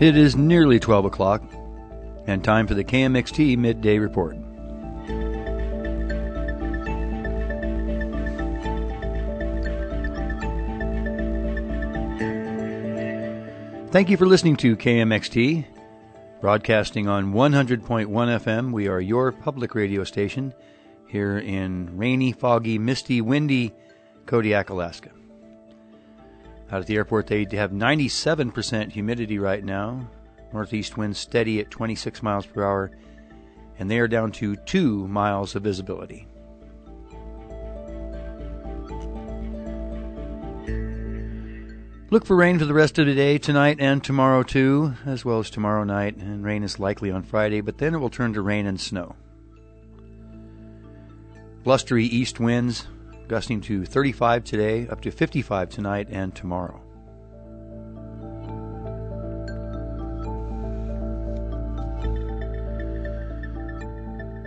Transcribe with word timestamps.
It 0.00 0.16
is 0.16 0.34
nearly 0.34 0.80
12 0.80 1.04
o'clock, 1.04 1.42
and 2.26 2.42
time 2.42 2.66
for 2.66 2.72
the 2.72 2.82
KMXT 2.82 3.58
Midday 3.58 3.98
Report. 3.98 4.34
Thank 13.92 14.08
you 14.08 14.16
for 14.16 14.24
listening 14.24 14.56
to 14.56 14.74
KMXT, 14.74 15.66
broadcasting 16.40 17.06
on 17.06 17.34
100.1 17.34 18.06
FM. 18.06 18.72
We 18.72 18.88
are 18.88 19.02
your 19.02 19.32
public 19.32 19.74
radio 19.74 20.04
station 20.04 20.54
here 21.08 21.36
in 21.36 21.98
rainy, 21.98 22.32
foggy, 22.32 22.78
misty, 22.78 23.20
windy 23.20 23.74
Kodiak, 24.24 24.70
Alaska. 24.70 25.10
Out 26.72 26.80
at 26.80 26.86
the 26.86 26.96
airport, 26.96 27.26
they 27.26 27.44
have 27.52 27.72
97% 27.72 28.92
humidity 28.92 29.38
right 29.38 29.64
now. 29.64 30.08
Northeast 30.52 30.96
winds 30.96 31.18
steady 31.18 31.58
at 31.60 31.70
26 31.70 32.22
miles 32.22 32.46
per 32.46 32.62
hour, 32.62 32.92
and 33.78 33.90
they 33.90 33.98
are 33.98 34.08
down 34.08 34.30
to 34.32 34.54
2 34.56 35.08
miles 35.08 35.56
of 35.56 35.64
visibility. 35.64 36.26
Look 42.10 42.26
for 42.26 42.34
rain 42.34 42.58
for 42.58 42.64
the 42.64 42.74
rest 42.74 42.98
of 42.98 43.06
the 43.06 43.14
day, 43.14 43.38
tonight 43.38 43.76
and 43.80 44.02
tomorrow 44.02 44.42
too, 44.42 44.94
as 45.06 45.24
well 45.24 45.38
as 45.38 45.48
tomorrow 45.48 45.84
night, 45.84 46.16
and 46.16 46.44
rain 46.44 46.64
is 46.64 46.80
likely 46.80 47.10
on 47.10 47.22
Friday, 47.22 47.60
but 47.60 47.78
then 47.78 47.94
it 47.94 47.98
will 47.98 48.10
turn 48.10 48.32
to 48.34 48.42
rain 48.42 48.66
and 48.66 48.80
snow. 48.80 49.14
Blustery 51.62 52.04
east 52.04 52.40
winds, 52.40 52.88
gusting 53.30 53.60
to 53.60 53.84
35 53.84 54.42
today, 54.42 54.88
up 54.88 55.00
to 55.00 55.12
55 55.12 55.68
tonight 55.68 56.08
and 56.10 56.34
tomorrow. 56.34 56.82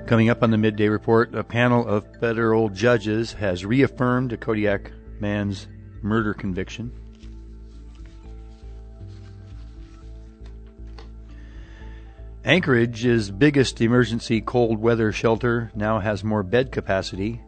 Coming 0.06 0.30
up 0.30 0.44
on 0.44 0.52
the 0.52 0.58
midday 0.58 0.90
report, 0.90 1.34
a 1.34 1.46
panel 1.46 1.88
of 1.88 2.06
federal 2.20 2.68
judges 2.68 3.32
has 3.32 3.64
reaffirmed 3.66 4.34
a 4.34 4.38
Kodiak 4.38 4.92
man's 5.22 5.66
murder 6.02 6.34
conviction. 6.34 6.92
Anchorage's 12.44 13.32
biggest 13.32 13.80
emergency 13.80 14.42
cold 14.42 14.78
weather 14.78 15.14
shelter 15.14 15.72
now 15.74 16.00
has 16.00 16.26
more 16.26 16.44
bed 16.44 16.74
capacity. 16.74 17.42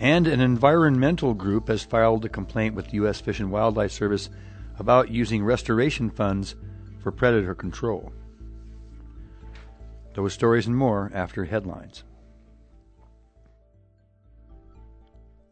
And 0.00 0.26
an 0.26 0.40
environmental 0.40 1.34
group 1.34 1.68
has 1.68 1.84
filed 1.84 2.24
a 2.24 2.30
complaint 2.30 2.74
with 2.74 2.86
the 2.86 2.94
U.S. 2.94 3.20
Fish 3.20 3.38
and 3.38 3.52
Wildlife 3.52 3.92
Service 3.92 4.30
about 4.78 5.10
using 5.10 5.44
restoration 5.44 6.08
funds 6.08 6.56
for 7.02 7.12
predator 7.12 7.54
control. 7.54 8.10
Those 10.14 10.32
stories 10.32 10.66
and 10.66 10.74
more 10.74 11.10
after 11.14 11.44
headlines. 11.44 12.04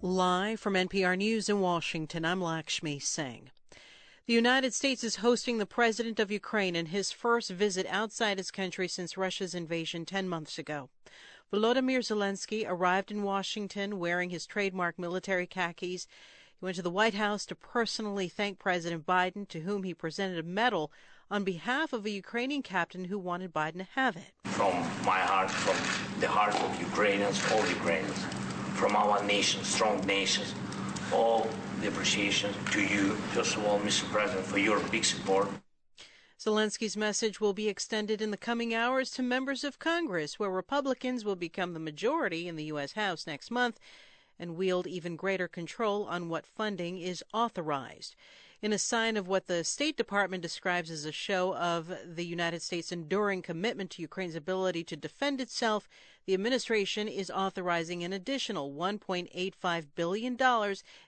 Live 0.01 0.59
from 0.59 0.75
NPR 0.75 1.19
News 1.19 1.51
in 1.51 1.61
Washington, 1.61 2.25
I'm 2.25 2.41
Lakshmi 2.41 2.99
Singh. 2.99 3.51
The 4.27 4.33
United 4.33 4.73
States 4.73 5.05
is 5.05 5.17
hosting 5.17 5.59
the 5.59 5.67
president 5.67 6.19
of 6.19 6.31
Ukraine 6.31 6.75
in 6.75 6.87
his 6.87 7.12
first 7.12 7.51
visit 7.51 7.87
outside 7.91 8.39
his 8.39 8.51
country 8.51 8.89
since 8.89 9.19
Russia's 9.19 9.55
invasion 9.55 10.07
10 10.07 10.27
months 10.27 10.59
ago. 10.59 10.89
Volodymyr 11.51 12.01
Zelensky 12.01 12.67
arrived 12.69 13.11
in 13.11 13.23
Washington 13.23 13.99
wearing 13.99 14.29
his 14.29 14.45
trademark 14.45 14.99
military 14.99 15.47
khakis. 15.47 16.07
He 16.61 16.65
went 16.65 16.77
to 16.77 16.83
the 16.83 16.91
White 16.91 17.15
House 17.15 17.47
to 17.47 17.55
personally 17.55 18.29
thank 18.29 18.59
President 18.59 19.06
Biden, 19.06 19.49
to 19.49 19.61
whom 19.61 19.83
he 19.83 19.95
presented 19.95 20.39
a 20.39 20.43
medal 20.43 20.93
on 21.31 21.45
behalf 21.45 21.95
of 21.95 22.05
a 22.05 22.11
Ukrainian 22.11 22.62
captain 22.62 23.06
who 23.06 23.19
wanted 23.19 23.55
Biden 23.55 23.78
to 23.78 23.87
have 23.95 24.15
it. 24.15 24.34
From 24.45 24.75
my 25.06 25.21
heart, 25.21 25.50
from 25.50 26.21
the 26.21 26.28
heart 26.28 26.55
of 26.55 26.81
Ukrainians, 26.83 27.41
all 27.51 27.67
Ukrainians, 27.67 28.22
from 28.75 28.95
our 28.95 29.22
nation, 29.25 29.65
strong 29.65 30.05
nations, 30.06 30.55
all 31.15 31.49
the 31.81 31.89
appreciation 31.89 32.53
to 32.72 32.83
you, 32.83 33.15
first 33.33 33.56
of 33.56 33.65
all, 33.65 33.81
Mr. 33.81 34.05
President, 34.11 34.45
for 34.45 34.59
your 34.59 34.81
big 34.91 35.06
support. 35.06 35.49
Zelensky's 36.38 36.97
message 36.97 37.41
will 37.41 37.53
be 37.53 37.69
extended 37.69 38.22
in 38.22 38.31
the 38.31 38.37
coming 38.37 38.72
hours 38.72 39.10
to 39.10 39.22
members 39.22 39.65
of 39.65 39.81
Congress, 39.81 40.38
where 40.38 40.50
Republicans 40.50 41.25
will 41.25 41.34
become 41.34 41.75
the 41.75 41.81
majority 41.81 42.47
in 42.47 42.54
the 42.54 42.66
U.S. 42.66 42.93
House 42.93 43.26
next 43.26 43.50
month 43.50 43.81
and 44.38 44.56
wield 44.56 44.87
even 44.87 45.16
greater 45.16 45.48
control 45.48 46.04
on 46.04 46.28
what 46.28 46.47
funding 46.47 46.98
is 46.98 47.25
authorized 47.34 48.15
in 48.61 48.73
a 48.73 48.79
sign 48.79 49.17
of 49.17 49.29
what 49.29 49.47
the 49.47 49.63
State 49.63 49.97
Department 49.97 50.43
describes 50.43 50.91
as 50.91 51.05
a 51.05 51.13
show 51.13 51.55
of 51.55 51.93
the 52.05 52.27
United 52.27 52.61
States' 52.61 52.91
enduring 52.91 53.41
commitment 53.41 53.91
to 53.91 54.03
Ukraine's 54.03 54.35
ability 54.35 54.83
to 54.85 54.97
defend 54.97 55.41
itself, 55.41 55.89
the 56.27 56.35
administration 56.35 57.07
is 57.07 57.31
authorizing 57.31 58.03
an 58.03 58.13
additional 58.13 58.73
$1.85 58.73 59.87
billion 59.95 60.37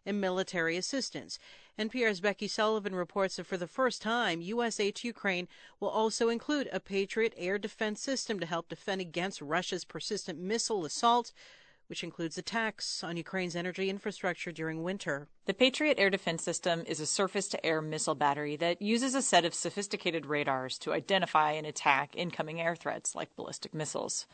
in 0.07 0.21
military 0.21 0.77
assistance. 0.77 1.39
NPR's 1.79 2.21
Becky 2.21 2.47
Sullivan 2.47 2.95
reports 2.95 3.37
that 3.37 3.47
for 3.47 3.57
the 3.57 3.67
first 3.67 4.01
time, 4.01 4.41
U.S. 4.43 4.79
aid 4.79 4.95
to 4.97 5.09
Ukraine 5.09 5.49
will 5.81 5.89
also 5.89 6.29
include 6.29 6.69
a 6.73 6.79
Patriot 6.79 7.35
air 7.37 7.59
defense 7.59 8.01
system 8.01 8.39
to 8.39 8.47
help 8.47 8.69
defend 8.69 9.01
against 9.01 9.41
Russia's 9.41 9.85
persistent 9.85 10.39
missile 10.39 10.85
assaults 10.85 11.33
which 11.91 12.05
includes 12.05 12.39
attacks 12.39 13.03
on 13.03 13.17
Ukraine's 13.17 13.57
energy 13.57 13.91
infrastructure 13.91 14.53
during 14.53 14.85
winter. 14.85 15.27
The 15.47 15.53
Patriot 15.53 15.99
air 15.99 16.09
defense 16.09 16.45
system 16.45 16.85
is 16.87 17.01
a 17.01 17.07
surface 17.07 17.49
to 17.49 17.67
air 17.67 17.83
missile 17.83 18.15
battery 18.15 18.55
that 18.57 18.81
uses 18.81 19.17
a 19.17 19.21
set 19.21 19.45
of 19.45 19.53
sophisticated 19.53 20.25
radars 20.25 20.79
to 20.79 20.93
identify 20.93 21.51
and 21.51 21.67
attack 21.67 22.15
incoming 22.15 22.61
air 22.61 22.77
threats 22.77 23.17
like 23.17 23.35
ballistic 23.35 23.75
missiles. 23.75 24.27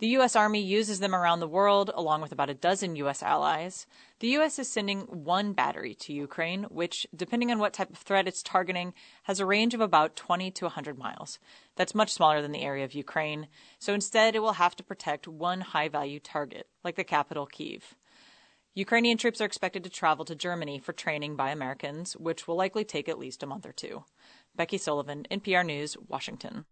The 0.00 0.08
U.S. 0.08 0.34
Army 0.34 0.60
uses 0.60 0.98
them 0.98 1.14
around 1.14 1.38
the 1.38 1.46
world, 1.46 1.92
along 1.94 2.20
with 2.20 2.32
about 2.32 2.50
a 2.50 2.54
dozen 2.54 2.96
U.S. 2.96 3.22
allies. 3.22 3.86
The 4.18 4.26
U.S. 4.28 4.58
is 4.58 4.68
sending 4.68 5.02
one 5.02 5.52
battery 5.52 5.94
to 5.94 6.12
Ukraine, 6.12 6.64
which, 6.64 7.06
depending 7.14 7.52
on 7.52 7.60
what 7.60 7.72
type 7.72 7.90
of 7.90 7.98
threat 7.98 8.26
it's 8.26 8.42
targeting, 8.42 8.92
has 9.22 9.38
a 9.38 9.46
range 9.46 9.72
of 9.72 9.80
about 9.80 10.16
20 10.16 10.50
to 10.50 10.64
100 10.64 10.98
miles. 10.98 11.38
That's 11.76 11.94
much 11.94 12.12
smaller 12.12 12.42
than 12.42 12.50
the 12.50 12.62
area 12.62 12.84
of 12.84 12.92
Ukraine, 12.92 13.46
so 13.78 13.94
instead 13.94 14.34
it 14.34 14.40
will 14.40 14.54
have 14.54 14.74
to 14.76 14.82
protect 14.82 15.28
one 15.28 15.60
high 15.60 15.88
value 15.88 16.18
target, 16.18 16.66
like 16.82 16.96
the 16.96 17.04
capital, 17.04 17.46
Kiev. 17.46 17.94
Ukrainian 18.74 19.16
troops 19.16 19.40
are 19.40 19.44
expected 19.44 19.84
to 19.84 19.90
travel 19.90 20.24
to 20.24 20.34
Germany 20.34 20.80
for 20.80 20.92
training 20.92 21.36
by 21.36 21.50
Americans, 21.50 22.16
which 22.16 22.48
will 22.48 22.56
likely 22.56 22.84
take 22.84 23.08
at 23.08 23.20
least 23.20 23.44
a 23.44 23.46
month 23.46 23.64
or 23.64 23.72
two. 23.72 24.04
Becky 24.56 24.78
Sullivan, 24.78 25.24
NPR 25.30 25.64
News, 25.64 25.96
Washington. 26.08 26.64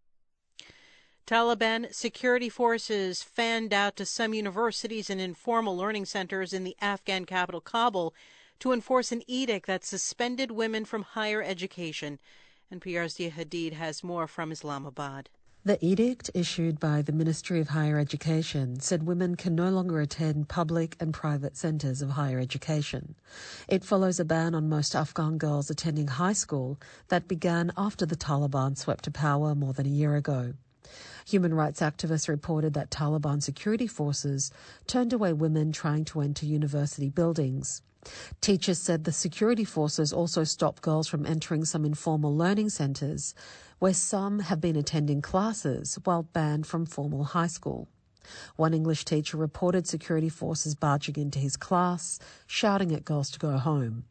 Taliban 1.27 1.95
security 1.95 2.49
forces 2.49 3.23
fanned 3.23 3.73
out 3.73 3.95
to 3.97 4.05
some 4.05 4.35
universities 4.35 5.09
and 5.09 5.21
informal 5.21 5.77
learning 5.77 6.05
centers 6.05 6.53
in 6.53 6.65
the 6.65 6.77
Afghan 6.81 7.25
capital, 7.27 7.61
Kabul, 7.61 8.13
to 8.59 8.73
enforce 8.73 9.13
an 9.13 9.23
edict 9.29 9.67
that 9.67 9.85
suspended 9.85 10.51
women 10.51 10.85
from 10.85 11.03
higher 11.03 11.43
education. 11.43 12.19
NPR's 12.73 13.15
Dia 13.15 13.31
Hadid 13.31 13.73
has 13.75 14.03
more 14.03 14.27
from 14.27 14.51
Islamabad. 14.51 15.29
The 15.65 15.79
edict 15.85 16.29
issued 16.35 16.81
by 16.81 17.03
the 17.03 17.13
Ministry 17.13 17.61
of 17.61 17.69
Higher 17.69 17.97
Education 17.97 18.81
said 18.81 19.05
women 19.05 19.37
can 19.37 19.55
no 19.55 19.71
longer 19.71 20.01
attend 20.01 20.49
public 20.49 20.97
and 20.99 21.15
private 21.15 21.57
centres 21.57 22.03
of 22.03 22.11
higher 22.11 22.41
education. 22.41 23.15
It 23.69 23.85
follows 23.85 24.19
a 24.19 24.25
ban 24.25 24.57
on 24.57 24.69
most 24.69 24.97
Afghan 24.97 25.39
girls 25.39 25.71
attending 25.71 26.09
high 26.09 26.33
school 26.33 26.81
that 27.09 27.29
began 27.29 27.71
after 27.77 28.05
the 28.05 28.17
Taliban 28.17 28.77
swept 28.77 29.05
to 29.05 29.13
power 29.13 29.55
more 29.55 29.73
than 29.73 29.87
a 29.87 29.91
year 29.91 30.17
ago. 30.17 30.55
Human 31.27 31.55
rights 31.55 31.81
activists 31.81 32.29
reported 32.29 32.75
that 32.75 32.91
Taliban 32.91 33.43
security 33.43 33.87
forces 33.87 34.51
turned 34.87 35.13
away 35.13 35.33
women 35.33 35.73
trying 35.73 36.05
to 36.07 36.21
enter 36.21 36.47
university 36.47 37.09
buildings. 37.09 37.83
Teachers 38.41 38.81
said 38.81 39.05
the 39.05 39.13
security 39.13 39.65
forces 39.65 40.13
also 40.13 40.43
stopped 40.43 40.83
girls 40.83 41.07
from 41.07 41.25
entering 41.25 41.65
some 41.65 41.85
informal 41.85 42.37
learning 42.37 42.69
centres, 42.71 43.35
where 43.79 43.95
some 43.95 44.41
have 44.41 44.61
been 44.61 44.77
attending 44.77 45.23
classes 45.23 45.99
while 46.05 46.25
banned 46.25 46.67
from 46.67 46.85
formal 46.85 47.25
high 47.25 47.47
school. 47.47 47.89
One 48.57 48.75
English 48.75 49.05
teacher 49.05 49.37
reported 49.37 49.87
security 49.87 50.29
forces 50.29 50.75
barging 50.75 51.17
into 51.17 51.39
his 51.39 51.57
class, 51.57 52.19
shouting 52.47 52.93
at 52.93 53.05
girls 53.05 53.31
to 53.31 53.39
go 53.39 53.57
home. 53.59 54.05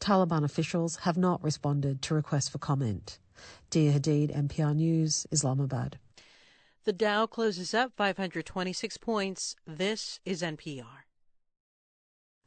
Taliban 0.00 0.44
officials 0.44 0.96
have 0.96 1.16
not 1.16 1.42
responded 1.42 2.02
to 2.02 2.14
requests 2.14 2.48
for 2.48 2.58
comment. 2.58 3.18
Dia 3.70 3.92
Hadid, 3.92 4.34
NPR 4.34 4.74
News, 4.74 5.26
Islamabad. 5.30 5.98
The 6.88 6.96
Dow 6.96 7.28
closes 7.28 7.76
up 7.76 7.92
526 8.00 8.96
points. 8.96 9.60
This 9.68 10.24
is 10.24 10.40
NPR. 10.40 11.04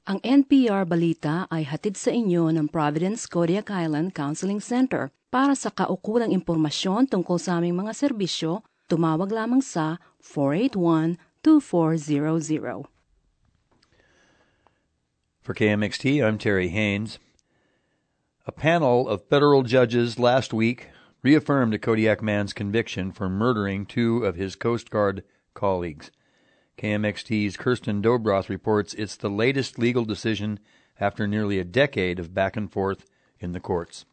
Ang 0.10 0.18
NPR 0.26 0.82
Balita 0.82 1.46
ay 1.54 1.62
hatid 1.62 1.94
sa 1.94 2.10
inyo 2.10 2.50
ng 2.50 2.66
Providence 2.74 3.30
Kodiak 3.30 3.70
Island 3.70 4.18
Counseling 4.18 4.58
Center. 4.58 5.14
Para 5.30 5.54
sa 5.54 5.70
kaukulang 5.70 6.34
impormasyon 6.34 7.14
tungkol 7.14 7.38
sa 7.38 7.62
aming 7.62 7.86
mga 7.86 7.94
serbisyo, 7.94 8.66
tumawag 8.90 9.30
lamang 9.30 9.62
sa 9.62 10.02
481-2400. 10.26 12.90
For 15.46 15.54
KMXT, 15.54 16.18
I'm 16.18 16.42
Terry 16.42 16.74
Haynes. 16.74 17.22
A 18.50 18.52
panel 18.52 19.06
of 19.06 19.22
federal 19.30 19.62
judges 19.62 20.18
last 20.18 20.50
week 20.50 20.90
reaffirmed 21.24 21.74
a 21.74 21.80
Kodiak 21.80 22.22
man's 22.22 22.54
conviction 22.54 23.12
for 23.12 23.30
murdering 23.30 23.86
two 23.86 24.26
of 24.26 24.36
his 24.36 24.56
Coast 24.56 24.90
Guard 24.90 25.24
colleagues. 25.54 26.12
KMXT's 26.78 27.58
Kirsten 27.58 28.02
Dobroth 28.02 28.50
reports 28.50 28.94
it's 28.94 29.16
the 29.16 29.30
latest 29.30 29.78
legal 29.78 30.06
decision 30.06 30.60
after 31.00 31.28
nearly 31.28 31.60
a 31.60 31.64
decade 31.64 32.20
of 32.20 32.34
back 32.34 32.58
and 32.58 32.72
forth 32.72 33.06
in 33.40 33.52
the 33.52 33.60
courts. 33.60 34.06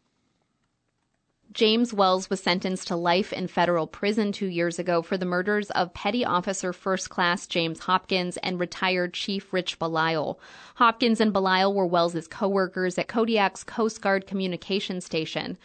James 1.51 1.95
Wells 1.95 2.29
was 2.29 2.43
sentenced 2.43 2.89
to 2.89 2.97
life 2.97 3.33
in 3.33 3.49
federal 3.49 3.87
prison 3.87 4.33
two 4.33 4.47
years 4.47 4.79
ago 4.79 5.01
for 5.01 5.17
the 5.17 5.25
murders 5.25 5.71
of 5.71 5.95
Petty 5.95 6.23
Officer 6.23 6.75
First 6.75 7.09
Class 7.09 7.47
James 7.47 7.81
Hopkins 7.81 8.37
and 8.39 8.61
retired 8.61 9.15
Chief 9.15 9.51
Rich 9.51 9.79
Belisle. 9.79 10.39
Hopkins 10.75 11.23
and 11.23 11.33
Belisle 11.33 11.73
were 11.73 11.87
Wells's 11.87 12.29
co-workers 12.29 12.99
at 12.99 13.09
Kodiak's 13.09 13.65
Coast 13.65 14.03
Guard 14.03 14.27
communication 14.27 15.01
station. 15.01 15.57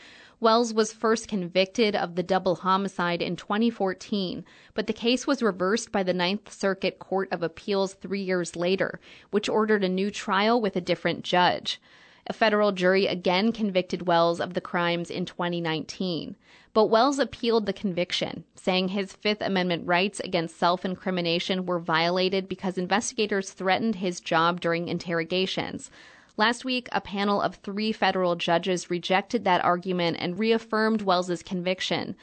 Wells 0.44 0.74
was 0.74 0.92
first 0.92 1.30
convicted 1.30 1.96
of 1.96 2.16
the 2.16 2.22
double 2.22 2.56
homicide 2.56 3.22
in 3.22 3.38
2014, 3.38 4.44
but 4.74 4.88
the 4.88 4.92
case 4.92 5.26
was 5.26 5.42
reversed 5.42 5.90
by 5.90 6.04
the 6.04 6.14
Ninth 6.14 6.52
Circuit 6.52 7.00
Court 7.00 7.32
of 7.32 7.42
Appeals 7.42 7.94
three 7.94 8.22
years 8.22 8.54
later, 8.58 9.00
which 9.32 9.48
ordered 9.48 9.86
a 9.86 9.90
new 9.90 10.12
trial 10.12 10.60
with 10.60 10.76
a 10.76 10.82
different 10.82 11.24
judge. 11.24 11.80
A 12.28 12.34
federal 12.34 12.74
jury 12.74 13.08
again 13.08 13.54
convicted 13.54 14.06
Wells 14.06 14.42
of 14.42 14.54
the 14.54 14.60
crimes 14.60 15.10
in 15.10 15.24
2019. 15.24 16.36
But 16.74 16.88
Wells 16.88 17.20
appealed 17.20 17.66
the 17.66 17.72
conviction, 17.72 18.44
saying 18.54 18.90
his 18.90 19.14
Fifth 19.14 19.42
Amendment 19.42 19.88
rights 19.88 20.20
against 20.20 20.58
self 20.58 20.84
incrimination 20.84 21.66
were 21.66 21.80
violated 21.80 22.50
because 22.50 22.78
investigators 22.78 23.52
threatened 23.52 23.96
his 23.96 24.20
job 24.20 24.60
during 24.60 24.90
interrogations. 24.90 25.90
Last 26.36 26.66
week, 26.66 26.90
a 26.92 27.00
panel 27.00 27.42
of 27.42 27.58
three 27.58 27.92
federal 27.92 28.36
judges 28.36 28.90
rejected 28.90 29.44
that 29.44 29.64
argument 29.64 30.18
and 30.20 30.40
reaffirmed 30.40 31.04
Wells's 31.04 31.44
conviction. 31.44 32.16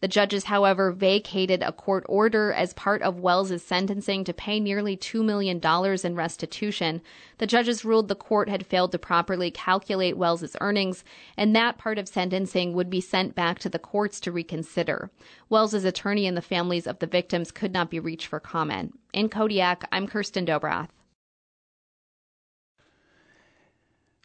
The 0.00 0.08
judges, 0.08 0.44
however, 0.44 0.90
vacated 0.90 1.62
a 1.62 1.72
court 1.72 2.06
order 2.08 2.50
as 2.52 2.72
part 2.72 3.02
of 3.02 3.20
Wells's 3.20 3.62
sentencing 3.62 4.24
to 4.24 4.32
pay 4.32 4.58
nearly 4.58 4.96
$2 4.96 5.22
million 5.22 5.60
in 6.04 6.14
restitution. 6.14 7.02
The 7.38 7.46
judges 7.46 7.84
ruled 7.84 8.08
the 8.08 8.14
court 8.14 8.48
had 8.48 8.64
failed 8.64 8.92
to 8.92 8.98
properly 8.98 9.50
calculate 9.50 10.16
Wells's 10.16 10.56
earnings, 10.62 11.04
and 11.36 11.54
that 11.54 11.76
part 11.76 11.98
of 11.98 12.08
sentencing 12.08 12.72
would 12.72 12.88
be 12.88 13.02
sent 13.02 13.34
back 13.34 13.58
to 13.58 13.68
the 13.68 13.78
courts 13.78 14.18
to 14.20 14.32
reconsider. 14.32 15.10
Wells's 15.50 15.84
attorney 15.84 16.26
and 16.26 16.36
the 16.36 16.42
families 16.42 16.86
of 16.86 17.00
the 17.00 17.06
victims 17.06 17.50
could 17.50 17.72
not 17.72 17.90
be 17.90 18.00
reached 18.00 18.28
for 18.28 18.40
comment. 18.40 18.98
In 19.12 19.28
Kodiak, 19.28 19.86
I'm 19.92 20.06
Kirsten 20.06 20.46
Dobroth. 20.46 20.88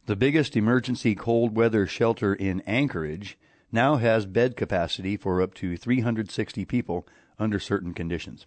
The 0.05 0.17
biggest 0.17 0.57
emergency 0.57 1.15
cold 1.15 1.55
weather 1.55 1.87
shelter 1.87 2.33
in 2.33 2.59
Anchorage 2.67 3.37
now 3.71 3.95
has 3.95 4.25
bed 4.25 4.57
capacity 4.57 5.15
for 5.15 5.41
up 5.41 5.53
to 5.55 5.77
360 5.77 6.65
people 6.65 7.07
under 7.39 7.57
certain 7.57 7.93
conditions. 7.93 8.45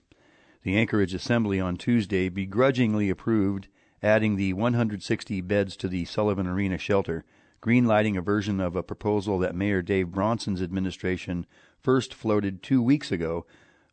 The 0.65 0.77
Anchorage 0.77 1.15
Assembly 1.15 1.59
on 1.59 1.79
Tuesday 1.79 2.29
begrudgingly 2.29 3.09
approved 3.09 3.69
adding 4.03 4.37
the 4.37 4.53
160 4.53 5.41
beds 5.41 5.79
to 5.79 5.89
the 5.89 6.05
Sullivan 6.05 6.47
Arena 6.47 6.77
shelter, 6.77 7.25
greenlighting 7.63 8.19
a 8.19 8.21
version 8.21 8.61
of 8.61 8.77
a 8.77 8.83
proposal 8.83 9.39
that 9.39 9.55
Mayor 9.55 9.81
Dave 9.81 10.09
Bronson's 10.09 10.61
administration 10.61 11.47
first 11.81 12.13
floated 12.13 12.63
two 12.63 12.83
weeks 12.83 13.11
ago 13.11 13.47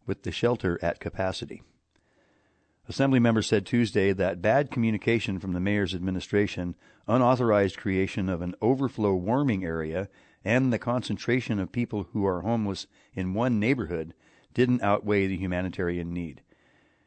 with 0.06 0.24
the 0.24 0.34
shelter 0.34 0.78
at 0.82 1.00
capacity. 1.00 1.64
Assembly 2.90 3.20
members 3.20 3.48
said 3.48 3.66
Tuesday 3.66 4.12
that 4.12 4.42
bad 4.42 4.70
communication 4.70 5.40
from 5.40 5.54
the 5.54 5.60
mayor's 5.62 5.96
administration, 5.96 6.76
unauthorized 7.08 7.78
creation 7.78 8.28
of 8.28 8.42
an 8.42 8.56
overflow 8.62 9.14
warming 9.14 9.64
area, 9.64 10.10
and 10.44 10.74
the 10.74 10.80
concentration 10.80 11.60
of 11.60 11.72
people 11.72 12.08
who 12.12 12.26
are 12.26 12.42
homeless 12.42 12.88
in 13.14 13.34
one 13.34 13.58
neighborhood 13.58 14.14
didn't 14.54 14.82
outweigh 14.82 15.28
the 15.28 15.38
humanitarian 15.38 16.14
need. 16.14 16.42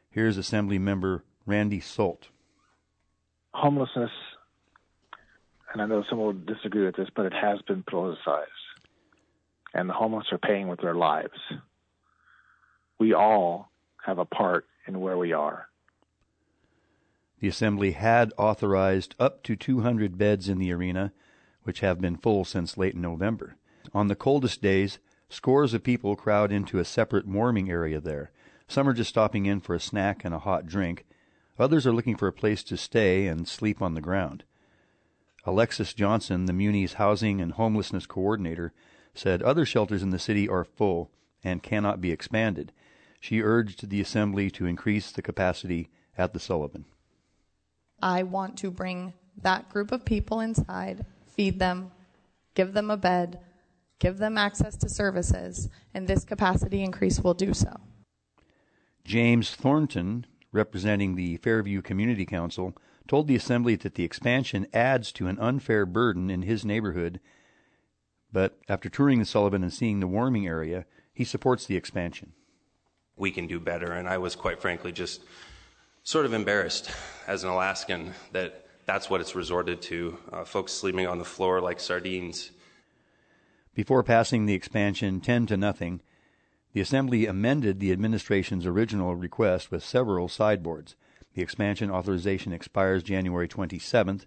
Here's 0.09 0.37
Assembly 0.37 0.79
member 0.79 1.23
Randy 1.45 1.79
Salt. 1.79 2.29
Homelessness, 3.53 4.11
and 5.71 5.81
I 5.81 5.85
know 5.85 6.03
some 6.09 6.17
will 6.17 6.33
disagree 6.33 6.85
with 6.85 6.95
this, 6.95 7.09
but 7.15 7.27
it 7.27 7.33
has 7.33 7.61
been 7.67 7.83
politicized. 7.83 8.45
And 9.75 9.87
the 9.87 9.93
homeless 9.93 10.25
are 10.31 10.39
paying 10.39 10.69
with 10.69 10.81
their 10.81 10.95
lives. 10.95 11.37
We 12.99 13.13
all 13.13 13.69
have 14.03 14.17
a 14.17 14.25
part 14.25 14.65
in 14.87 14.99
where 14.99 15.17
we 15.17 15.33
are. 15.33 15.69
The 17.39 17.47
Assembly 17.47 17.91
had 17.91 18.33
authorized 18.37 19.13
up 19.19 19.43
to 19.43 19.55
200 19.55 20.17
beds 20.17 20.49
in 20.49 20.57
the 20.57 20.71
arena 20.71 21.13
which 21.67 21.81
have 21.81 21.99
been 21.99 22.15
full 22.15 22.45
since 22.45 22.77
late 22.77 22.95
November. 22.95 23.57
On 23.93 24.07
the 24.07 24.15
coldest 24.15 24.61
days, 24.61 24.99
scores 25.29 25.73
of 25.73 25.83
people 25.83 26.15
crowd 26.15 26.49
into 26.49 26.79
a 26.79 26.85
separate 26.85 27.27
warming 27.27 27.69
area 27.69 27.99
there. 27.99 28.31
Some 28.69 28.87
are 28.87 28.93
just 28.93 29.09
stopping 29.09 29.45
in 29.45 29.59
for 29.59 29.75
a 29.75 29.79
snack 29.79 30.23
and 30.23 30.33
a 30.33 30.39
hot 30.39 30.65
drink. 30.65 31.05
Others 31.59 31.85
are 31.85 31.91
looking 31.91 32.15
for 32.15 32.29
a 32.29 32.33
place 32.33 32.63
to 32.63 32.77
stay 32.77 33.27
and 33.27 33.47
sleep 33.47 33.81
on 33.81 33.95
the 33.95 34.01
ground. 34.01 34.45
Alexis 35.43 35.93
Johnson, 35.93 36.45
the 36.45 36.53
Muni's 36.53 36.93
housing 36.93 37.41
and 37.41 37.51
homelessness 37.51 38.05
coordinator, 38.05 38.71
said 39.13 39.41
other 39.41 39.65
shelters 39.65 40.03
in 40.03 40.11
the 40.11 40.19
city 40.19 40.47
are 40.47 40.63
full 40.63 41.11
and 41.43 41.61
cannot 41.61 41.99
be 41.99 42.11
expanded. 42.11 42.71
She 43.19 43.41
urged 43.41 43.89
the 43.89 44.01
assembly 44.01 44.49
to 44.51 44.65
increase 44.65 45.11
the 45.11 45.21
capacity 45.21 45.89
at 46.17 46.33
the 46.33 46.39
Sullivan. 46.39 46.85
I 48.01 48.23
want 48.23 48.57
to 48.59 48.71
bring 48.71 49.13
that 49.41 49.69
group 49.69 49.91
of 49.91 50.05
people 50.05 50.39
inside 50.39 51.05
feed 51.37 51.59
them, 51.59 51.91
give 52.55 52.73
them 52.73 52.89
a 52.89 52.97
bed, 52.97 53.39
give 53.99 54.17
them 54.17 54.37
access 54.37 54.75
to 54.77 54.89
services, 54.89 55.69
and 55.93 56.07
this 56.07 56.25
capacity 56.25 56.83
increase 56.83 57.19
will 57.19 57.35
do 57.35 57.53
so. 57.53 57.79
James 59.05 59.55
Thornton, 59.55 60.25
representing 60.51 61.15
the 61.15 61.37
Fairview 61.37 61.81
Community 61.81 62.25
Council, 62.25 62.75
told 63.07 63.27
the 63.27 63.35
Assembly 63.35 63.75
that 63.75 63.95
the 63.95 64.03
expansion 64.03 64.67
adds 64.73 65.11
to 65.13 65.27
an 65.27 65.39
unfair 65.39 65.85
burden 65.85 66.29
in 66.29 66.41
his 66.41 66.65
neighborhood, 66.65 67.19
but 68.33 68.57
after 68.67 68.89
touring 68.89 69.19
the 69.19 69.25
Sullivan 69.25 69.63
and 69.63 69.73
seeing 69.73 69.99
the 69.99 70.07
warming 70.07 70.45
area, 70.45 70.85
he 71.13 71.23
supports 71.23 71.65
the 71.65 71.77
expansion. 71.77 72.33
We 73.17 73.31
can 73.31 73.47
do 73.47 73.59
better, 73.59 73.91
and 73.91 74.07
I 74.07 74.19
was 74.19 74.35
quite 74.35 74.61
frankly 74.61 74.91
just 74.91 75.21
sort 76.03 76.25
of 76.25 76.33
embarrassed 76.33 76.89
as 77.27 77.43
an 77.43 77.49
Alaskan 77.49 78.13
that 78.31 78.65
that's 78.85 79.09
what 79.09 79.19
it's 79.19 79.35
resorted 79.35 79.81
to 79.81 80.17
uh, 80.31 80.43
folks 80.45 80.71
sleeping 80.71 81.05
on 81.07 81.19
the 81.19 81.25
floor 81.25 81.59
like 81.59 81.79
sardines. 81.79 82.51
Before 83.73 84.03
passing 84.03 84.45
the 84.45 84.53
expansion 84.53 85.19
10 85.19 85.47
to 85.47 85.57
nothing, 85.57 86.01
the 86.73 86.81
Assembly 86.81 87.25
amended 87.25 87.79
the 87.79 87.91
administration's 87.91 88.65
original 88.65 89.15
request 89.15 89.71
with 89.71 89.83
several 89.83 90.29
sideboards. 90.29 90.95
The 91.33 91.41
expansion 91.41 91.91
authorization 91.91 92.53
expires 92.53 93.03
January 93.03 93.47
27th. 93.47 94.25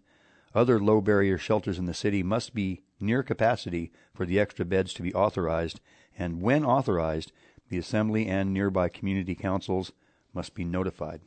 Other 0.55 0.79
low 0.79 1.01
barrier 1.01 1.39
shelters 1.39 1.79
in 1.79 1.87
the 1.87 1.95
city 1.95 2.23
must 2.23 2.55
be 2.55 2.83
near 3.01 3.23
capacity 3.23 3.91
for 4.13 4.27
the 4.27 4.39
extra 4.39 4.65
beds 4.65 4.93
to 4.95 5.03
be 5.03 5.15
authorized, 5.15 5.81
and 6.19 6.43
when 6.43 6.65
authorized, 6.65 7.33
the 7.71 7.79
Assembly 7.79 8.27
and 8.27 8.53
nearby 8.53 8.89
community 8.89 9.35
councils 9.35 9.93
must 10.35 10.55
be 10.55 10.65
notified. 10.65 11.21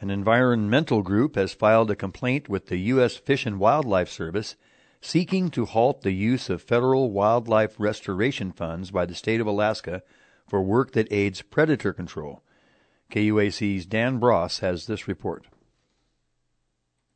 An 0.00 0.10
environmental 0.10 1.02
group 1.02 1.34
has 1.34 1.52
filed 1.52 1.90
a 1.90 1.96
complaint 1.96 2.48
with 2.48 2.66
the 2.68 2.78
U.S. 2.78 3.16
Fish 3.16 3.44
and 3.44 3.58
Wildlife 3.58 4.08
Service 4.08 4.56
seeking 5.02 5.50
to 5.50 5.66
halt 5.66 6.02
the 6.02 6.12
use 6.12 6.48
of 6.48 6.62
federal 6.62 7.10
wildlife 7.10 7.74
restoration 7.78 8.52
funds 8.52 8.90
by 8.90 9.04
the 9.04 9.14
state 9.14 9.40
of 9.40 9.46
Alaska 9.46 10.02
for 10.46 10.62
work 10.62 10.92
that 10.92 11.12
aids 11.12 11.42
predator 11.42 11.92
control. 11.92 12.42
KUAC's 13.10 13.86
Dan 13.86 14.18
Bross 14.18 14.60
has 14.60 14.86
this 14.86 15.08
report. 15.08 15.46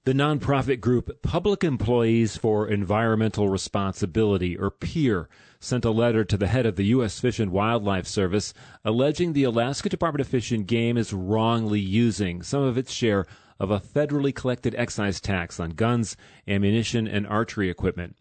The 0.07 0.13
nonprofit 0.13 0.81
group 0.83 1.23
Public 1.23 1.65
Employees 1.65 2.37
for 2.37 2.69
Environmental 2.69 3.49
Responsibility, 3.49 4.55
or 4.55 4.71
PEER, 4.71 5.31
sent 5.59 5.87
a 5.87 5.91
letter 5.91 6.27
to 6.27 6.37
the 6.37 6.47
head 6.47 6.67
of 6.67 6.77
the 6.77 6.85
U.S. 6.89 7.19
Fish 7.19 7.41
and 7.41 7.51
Wildlife 7.51 8.07
Service 8.07 8.53
alleging 8.85 9.33
the 9.33 9.45
Alaska 9.45 9.89
Department 9.89 10.21
of 10.21 10.29
Fish 10.29 10.53
and 10.53 10.67
Game 10.67 10.99
is 10.99 11.15
wrongly 11.15 11.81
using 11.81 12.43
some 12.43 12.63
of 12.63 12.77
its 12.77 12.93
share 12.93 13.25
of 13.59 13.71
a 13.71 13.81
federally 13.81 14.35
collected 14.35 14.75
excise 14.75 15.23
tax 15.23 15.59
on 15.59 15.71
guns, 15.71 16.19
ammunition, 16.47 17.09
and 17.09 17.27
archery 17.27 17.71
equipment. 17.71 18.15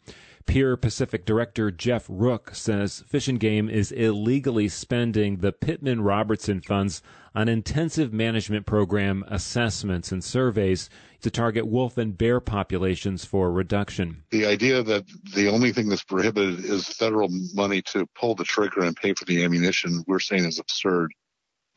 PEER 0.46 0.78
Pacific 0.78 1.26
Director 1.26 1.72
Jeff 1.72 2.08
Ruch 2.08 2.56
says 2.56 3.04
Fish 3.08 3.28
and 3.28 3.40
Game 3.40 3.70
is 3.70 3.92
illegally 3.92 4.70
spending 4.70 5.38
the 5.38 5.52
Pittman 5.52 6.02
Robertson 6.02 6.62
funds 6.62 7.02
on 7.36 7.48
intensive 7.48 8.14
management 8.14 8.66
program 8.66 9.24
assessments 9.28 10.12
and 10.12 10.24
surveys 10.24 10.90
to 11.24 11.32
target 11.32 11.68
wolf 11.68 11.98
and 11.98 12.18
bear 12.18 12.40
populations 12.40 13.26
for 13.26 13.52
reduction. 13.52 14.24
The 14.32 14.46
idea 14.46 14.84
that 14.84 15.06
the 15.34 15.50
only 15.50 15.74
thing 15.74 15.90
that's 15.90 16.04
prohibited 16.04 16.64
is 16.64 16.88
federal 16.88 17.30
money 17.54 17.82
to 17.94 18.06
pull 18.16 18.36
the 18.36 18.44
trigger 18.44 18.82
and 18.82 18.96
pay 18.96 19.14
for 19.14 19.26
the 19.26 19.44
ammunition, 19.44 20.04
we're 20.08 20.20
saying 20.20 20.46
is 20.46 20.60
absurd 20.60 21.14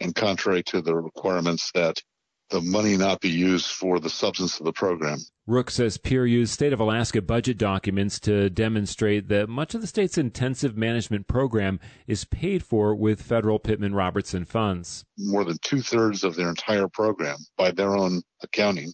and 0.01 0.15
contrary 0.15 0.63
to 0.65 0.83
the 0.83 0.95
requirements 0.95 1.71
that 1.75 2.03
the 2.51 2.61
money 2.61 2.97
not 2.97 3.21
be 3.21 3.29
used 3.29 3.67
for 3.67 3.99
the 3.99 4.11
substance 4.11 4.61
of 4.61 4.67
the 4.67 4.73
program. 4.73 5.19
Ruch 5.49 5.71
says 5.71 5.99
Peer 5.99 6.27
used 6.27 6.53
State 6.53 6.73
of 6.73 6.81
Alaska 6.81 7.21
budget 7.21 7.59
documents 7.59 8.21
to 8.21 8.51
demonstrate 8.51 9.29
that 9.29 9.49
much 9.49 9.75
of 9.75 9.81
the 9.81 9.87
state's 9.87 10.19
intensive 10.19 10.77
management 10.77 11.27
program 11.27 11.81
is 12.07 12.25
paid 12.25 12.65
for 12.65 12.95
with 12.95 13.23
federal 13.23 13.59
Pittman 13.59 13.95
Robertson 13.95 14.45
funds. 14.45 15.05
More 15.19 15.45
than 15.45 15.59
two 15.63 15.81
thirds 15.81 16.25
of 16.25 16.37
their 16.37 16.49
entire 16.49 16.89
program, 16.89 17.39
by 17.57 17.73
their 17.73 17.97
own 17.97 18.23
accounting, 18.43 18.93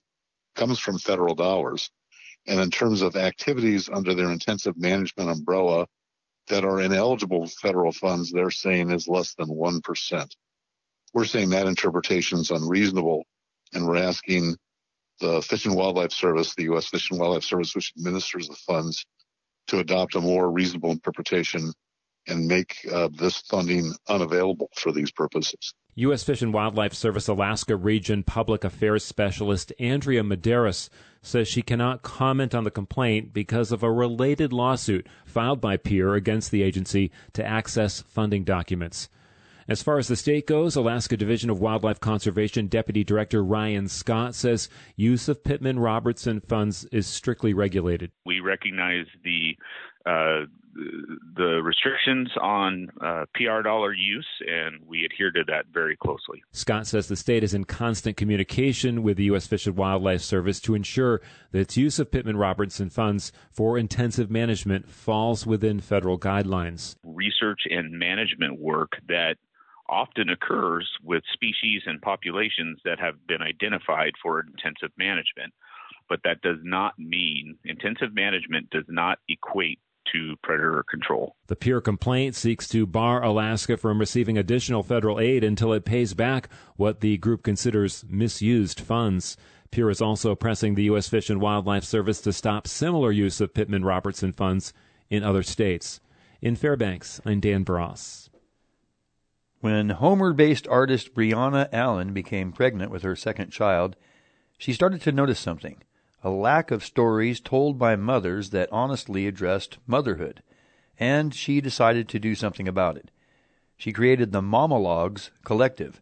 comes 0.55 0.79
from 0.79 0.99
federal 0.99 1.35
dollars. 1.35 1.91
And 2.47 2.61
in 2.61 2.71
terms 2.71 3.03
of 3.03 3.17
activities 3.17 3.89
under 3.89 4.15
their 4.15 4.31
intensive 4.31 4.77
management 4.77 5.31
umbrella 5.31 5.87
that 6.49 6.65
are 6.65 6.81
ineligible 6.81 7.47
federal 7.47 7.93
funds, 7.93 8.33
they're 8.33 8.51
saying 8.51 8.91
is 8.91 9.07
less 9.07 9.35
than 9.35 9.49
1%. 9.49 10.31
We're 11.15 11.25
saying 11.25 11.51
that 11.51 11.67
interpretation 11.67 12.39
is 12.39 12.51
unreasonable 12.51 13.25
and 13.73 13.87
we're 13.87 14.03
asking 14.03 14.57
the 15.21 15.41
Fish 15.43 15.67
and 15.67 15.77
Wildlife 15.77 16.13
Service, 16.13 16.55
the 16.55 16.65
U.S. 16.65 16.87
Fish 16.87 17.11
and 17.11 17.21
Wildlife 17.21 17.45
Service, 17.45 17.75
which 17.75 17.93
administers 17.97 18.49
the 18.49 18.57
funds, 18.57 19.05
to 19.69 19.79
adopt 19.79 20.17
a 20.17 20.21
more 20.21 20.51
reasonable 20.51 20.91
interpretation 20.91 21.73
and 22.27 22.47
make 22.47 22.87
uh, 22.93 23.09
this 23.13 23.39
funding 23.43 23.93
unavailable 24.09 24.71
for 24.75 24.93
these 24.93 25.11
purposes. 25.11 25.75
U.S. 25.95 26.23
Fish 26.23 26.41
and 26.41 26.55
Wildlife 26.55 26.95
Service 26.95 27.29
Alaska 27.29 27.77
Region 27.77 28.23
Public 28.23 28.65
Affairs 28.65 29.05
Specialist 29.05 29.73
Andrea 29.79 30.23
Medeiros 30.23 30.89
says 31.21 31.47
she 31.47 31.61
cannot 31.61 32.03
comment 32.03 32.55
on 32.55 32.65
the 32.65 32.71
complaint 32.71 33.35
because 33.35 33.73
of 33.73 33.83
a 33.83 33.93
related 33.93 34.53
lawsuit 34.53 35.07
filed 35.27 35.61
by 35.61 35.77
Peer 35.77 36.15
against 36.15 36.51
the 36.51 36.63
agency 36.63 37.11
to 37.35 37.45
access 37.45 38.01
funding 38.01 38.43
documents. 38.43 39.11
As 39.69 39.83
far 39.83 39.99
as 39.99 40.09
the 40.09 40.17
state 40.17 40.47
goes, 40.47 40.75
Alaska 40.75 41.17
Division 41.17 41.49
of 41.49 41.61
Wildlife 41.61 42.01
Conservation 42.01 42.67
Deputy 42.67 43.05
Director 43.05 43.45
Ryan 43.45 43.87
Scott 43.89 44.35
says 44.35 44.69
use 44.97 45.29
of 45.29 45.45
Pittman 45.45 45.79
Robertson 45.79 46.41
funds 46.41 46.85
is 46.87 47.07
strictly 47.07 47.55
regulated. 47.55 48.11
We 48.27 48.41
recognize 48.41 49.07
the 49.23 49.57
uh, 50.07 50.47
the 50.75 51.61
restrictions 51.63 52.31
on 52.41 52.91
uh, 53.01 53.25
PR 53.35 53.63
dollar 53.63 53.93
use, 53.93 54.27
and 54.47 54.81
we 54.87 55.05
adhere 55.05 55.31
to 55.31 55.45
that 55.47 55.67
very 55.73 55.97
closely. 55.97 56.43
Scott 56.53 56.87
says 56.87 57.09
the 57.09 57.17
state 57.17 57.45
is 57.45 57.53
in 57.53 57.65
constant 57.65 58.17
communication 58.17 59.03
with 59.03 59.17
the 59.17 59.25
U.S. 59.25 59.47
Fish 59.47 59.67
and 59.67 59.77
Wildlife 59.77 60.23
Service 60.23 60.61
to 60.61 60.75
ensure 60.75 61.21
that 61.51 61.61
its 61.61 61.77
use 61.77 61.99
of 61.99 62.11
Pittman 62.11 62.37
Robertson 62.37 62.89
funds 62.89 63.33
for 63.51 63.77
intensive 63.77 64.31
management 64.31 64.89
falls 64.89 65.47
within 65.47 65.81
federal 65.81 66.19
guidelines. 66.19 66.97
Research 67.05 67.61
and 67.71 67.99
management 67.99 68.59
work 68.59 68.93
that 69.09 69.37
often 69.89 70.31
occurs 70.31 70.89
with 71.05 71.23
species 71.33 71.83
and 71.87 72.01
populations 72.01 72.79
that 72.85 72.99
have 72.99 73.27
been 73.27 73.43
identified 73.43 74.13
for 74.23 74.41
intensive 74.41 74.91
management. 74.97 75.53
But 76.09 76.21
that 76.25 76.41
does 76.41 76.59
not 76.63 76.99
mean 76.99 77.59
intensive 77.65 78.15
management 78.15 78.71
does 78.71 78.85
not 78.89 79.19
equate 79.29 79.79
to 80.13 80.37
predator 80.43 80.85
control. 80.91 81.37
The 81.47 81.57
Peer 81.57 81.81
complaint 81.81 82.35
seeks 82.35 82.69
to 82.69 82.87
bar 82.87 83.23
Alaska 83.23 83.77
from 83.77 83.99
receiving 83.99 84.37
additional 84.39 84.83
federal 84.83 85.21
aid 85.21 85.45
until 85.45 85.73
it 85.73 85.85
pays 85.85 86.15
back 86.15 86.49
what 86.77 87.01
the 87.01 87.17
group 87.19 87.43
considers 87.43 88.05
misused 88.09 88.81
funds. 88.81 89.37
Peer 89.71 89.89
is 89.89 90.03
also 90.03 90.35
pressing 90.35 90.75
the 90.75 90.85
U.S. 90.85 91.09
Fish 91.09 91.31
and 91.31 91.41
Wildlife 91.41 91.85
Service 91.85 92.21
to 92.23 92.33
stop 92.33 92.67
similar 92.67 93.11
use 93.11 93.41
of 93.41 93.55
Pittman 93.55 93.85
Robertson 93.85 94.33
funds 94.33 94.73
in 95.09 95.23
other 95.23 95.43
states. 95.43 96.01
In 96.41 96.57
Fairbanks, 96.57 97.21
I'm 97.25 97.41
Dan 97.41 97.63
Bross. 97.63 98.29
When 99.61 99.91
Homer 99.91 100.33
based 100.33 100.67
artist 100.67 101.15
Brianna 101.15 101.69
Allen 101.73 102.13
became 102.13 102.51
pregnant 102.51 102.91
with 102.91 103.03
her 103.03 103.15
second 103.15 103.51
child, 103.51 103.95
she 104.59 104.73
started 104.73 105.01
to 105.03 105.13
notice 105.13 105.39
something 105.39 105.83
a 106.23 106.31
lack 106.31 106.71
of 106.71 106.85
stories 106.85 107.41
told 107.41 107.79
by 107.79 107.97
mothers 107.97 108.51
that 108.51 108.69
honestly 108.71 109.27
addressed 109.27 109.79
motherhood, 109.87 110.43
and 110.99 111.35
she 111.35 111.61
decided 111.61 112.09
to 112.09 112.19
do 112.19 112.35
something 112.35 112.69
about 112.69 112.97
it. 112.97 113.11
She 113.77 113.93
created 113.93 114.31
the 114.31 114.41
Momologues 114.41 115.31
Collective. 115.45 116.01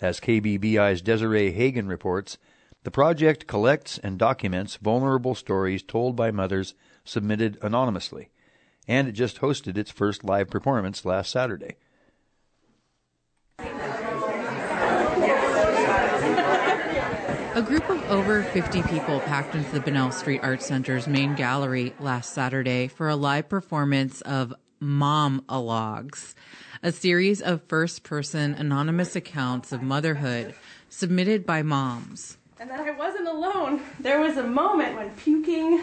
As 0.00 0.20
KBBI's 0.20 1.02
Desiree 1.02 1.50
Hagen 1.50 1.88
reports, 1.88 2.38
the 2.84 2.92
project 2.92 3.48
collects 3.48 3.98
and 3.98 4.16
documents 4.18 4.76
vulnerable 4.76 5.34
stories 5.34 5.82
told 5.82 6.14
by 6.14 6.30
mothers 6.30 6.74
submitted 7.04 7.58
anonymously, 7.60 8.30
and 8.86 9.08
it 9.08 9.12
just 9.12 9.40
hosted 9.40 9.76
its 9.76 9.90
first 9.90 10.22
live 10.22 10.48
performance 10.48 11.04
last 11.04 11.32
Saturday. 11.32 11.76
A 17.58 17.62
group 17.62 17.90
of 17.90 18.00
over 18.08 18.44
50 18.44 18.84
people 18.84 19.18
packed 19.18 19.56
into 19.56 19.68
the 19.72 19.80
Bunnell 19.80 20.12
Street 20.12 20.44
Art 20.44 20.62
Center's 20.62 21.08
main 21.08 21.34
gallery 21.34 21.92
last 21.98 22.32
Saturday 22.32 22.86
for 22.86 23.08
a 23.08 23.16
live 23.16 23.48
performance 23.48 24.20
of 24.20 24.54
Mom-alogues, 24.78 26.36
a 26.84 26.92
series 26.92 27.42
of 27.42 27.64
first 27.64 28.04
person 28.04 28.54
anonymous 28.54 29.16
accounts 29.16 29.72
of 29.72 29.82
motherhood 29.82 30.54
submitted 30.88 31.44
by 31.44 31.64
moms. 31.64 32.38
And 32.60 32.70
that 32.70 32.78
I 32.78 32.92
wasn't 32.92 33.26
alone. 33.26 33.82
There 33.98 34.20
was 34.20 34.36
a 34.36 34.46
moment 34.46 34.94
when 34.94 35.10
puking, 35.16 35.82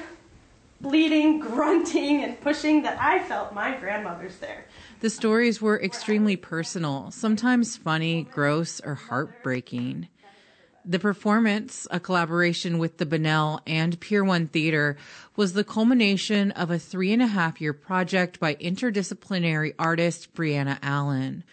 bleeding, 0.79 1.39
grunting, 1.39 2.23
and 2.23 2.39
pushing 2.39 2.83
that 2.83 2.97
I 3.01 3.21
felt 3.23 3.53
my 3.53 3.75
grandmother's 3.75 4.37
there. 4.37 4.63
The 5.01 5.09
stories 5.09 5.61
were 5.61 5.81
extremely 5.81 6.37
personal, 6.37 7.11
sometimes 7.11 7.75
funny, 7.75 8.23
gross, 8.23 8.79
or 8.79 8.95
heartbreaking. 8.95 10.07
The 10.87 10.99
performance, 10.99 11.87
a 11.89 11.99
collaboration 11.99 12.77
with 12.77 12.97
the 12.97 13.07
Bunnell 13.07 13.59
and 13.65 13.99
Pier 13.99 14.23
One 14.23 14.45
Theater, 14.45 14.97
was 15.35 15.53
the 15.53 15.63
culmination 15.63 16.51
of 16.51 16.69
a 16.69 16.77
three 16.77 17.11
and 17.11 17.23
a 17.23 17.27
half 17.27 17.59
year 17.59 17.73
project 17.73 18.39
by 18.39 18.53
interdisciplinary 18.53 19.73
artist 19.79 20.35
Brianna 20.35 20.77
Allen. 20.83 21.43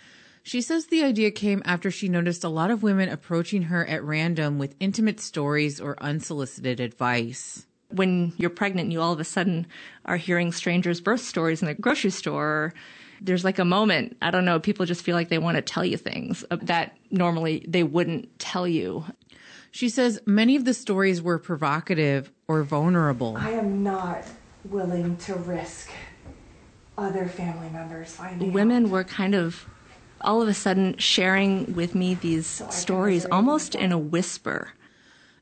She 0.42 0.60
says 0.60 0.86
the 0.86 1.02
idea 1.02 1.30
came 1.30 1.62
after 1.64 1.90
she 1.90 2.10
noticed 2.10 2.44
a 2.44 2.50
lot 2.50 2.70
of 2.70 2.82
women 2.82 3.08
approaching 3.08 3.62
her 3.62 3.86
at 3.86 4.04
random 4.04 4.58
with 4.58 4.76
intimate 4.80 5.18
stories 5.18 5.80
or 5.80 6.02
unsolicited 6.02 6.78
advice. 6.78 7.64
When 7.88 8.34
you're 8.36 8.50
pregnant, 8.50 8.92
you 8.92 9.00
all 9.00 9.14
of 9.14 9.20
a 9.20 9.24
sudden 9.24 9.66
are 10.04 10.18
hearing 10.18 10.52
strangers' 10.52 11.00
birth 11.00 11.22
stories 11.22 11.62
in 11.62 11.68
the 11.68 11.74
grocery 11.74 12.10
store 12.10 12.74
there's 13.24 13.44
like 13.44 13.58
a 13.58 13.64
moment, 13.64 14.16
I 14.20 14.30
don't 14.30 14.44
know, 14.44 14.58
people 14.58 14.84
just 14.84 15.04
feel 15.04 15.14
like 15.14 15.28
they 15.28 15.38
want 15.38 15.56
to 15.56 15.62
tell 15.62 15.84
you 15.84 15.96
things 15.96 16.44
that 16.50 16.96
normally 17.10 17.64
they 17.68 17.84
wouldn't 17.84 18.38
tell 18.38 18.66
you. 18.66 19.04
She 19.72 19.88
says 19.88 20.20
many 20.26 20.54
of 20.54 20.66
the 20.66 20.74
stories 20.74 21.22
were 21.22 21.38
provocative 21.38 22.30
or 22.46 22.62
vulnerable. 22.62 23.38
I 23.38 23.52
am 23.52 23.82
not 23.82 24.22
willing 24.66 25.16
to 25.16 25.34
risk 25.34 25.90
other 26.98 27.26
family 27.26 27.70
members 27.70 28.14
finding 28.14 28.52
Women 28.52 28.84
out. 28.84 28.90
were 28.90 29.02
kind 29.02 29.34
of 29.34 29.66
all 30.20 30.42
of 30.42 30.48
a 30.48 30.54
sudden 30.54 30.98
sharing 30.98 31.74
with 31.74 31.94
me 31.94 32.14
these 32.14 32.46
so 32.46 32.68
stories 32.68 33.24
almost 33.24 33.74
in 33.74 33.92
a 33.92 33.98
whisper. 33.98 34.74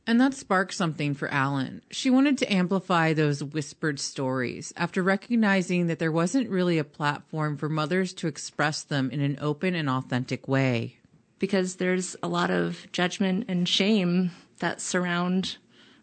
And 0.07 0.21
that 0.21 0.35
sparked 0.35 0.75
something 0.75 1.15
for 1.15 1.29
Allen. 1.29 1.83
She 1.91 2.09
wanted 2.09 2.39
to 2.39 2.53
amplify 2.53 3.13
those 3.13 3.43
whispered 3.43 3.99
stories 3.99 4.73
after 4.77 5.03
recognizing 5.03 5.89
that 5.89 5.99
there 5.99 6.13
wasn't 6.13 6.49
really 6.49 6.79
a 6.79 6.85
platform 6.85 7.57
for 7.57 7.69
mothers 7.69 8.15
to 8.15 8.29
express 8.29 8.83
them 8.83 9.11
in 9.11 9.21
an 9.21 9.39
open 9.41 9.75
and 9.75 9.91
authentic 9.91 10.47
way 10.47 11.00
because 11.41 11.77
there's 11.77 12.15
a 12.23 12.29
lot 12.29 12.53
of 12.53 12.87
judgment 12.93 13.47
and 13.49 13.69
shame 13.69 14.31
that 14.61 14.81
surround 14.81 15.57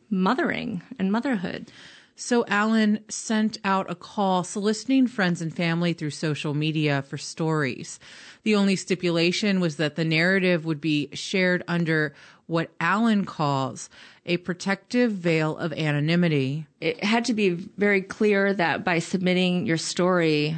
mothering 0.10 0.82
and 1.00 1.12
motherhood. 1.12 1.72
So 2.20 2.44
Allen 2.48 3.02
sent 3.10 3.60
out 3.64 3.92
a 3.92 3.96
call 3.96 4.44
soliciting 4.44 5.06
friends 5.06 5.40
and 5.40 5.56
family 5.56 5.94
through 5.94 6.10
social 6.10 6.56
media 6.56 7.04
for 7.04 7.18
stories. 7.18 8.00
The 8.42 8.56
only 8.56 8.76
stipulation 8.76 9.60
was 9.60 9.76
that 9.76 9.96
the 9.96 10.04
narrative 10.04 10.66
would 10.66 10.82
be 10.82 11.10
shared 11.14 11.64
under 11.68 12.16
what 12.48 12.72
Allen 12.80 13.24
calls 13.26 13.90
a 14.26 14.38
protective 14.38 15.12
veil 15.12 15.56
of 15.58 15.72
anonymity. 15.74 16.66
It 16.82 17.04
had 17.04 17.26
to 17.26 17.36
be 17.36 17.50
very 17.50 18.02
clear 18.02 18.52
that 18.52 18.84
by 18.84 18.98
submitting 18.98 19.68
your 19.68 19.78
story, 19.78 20.58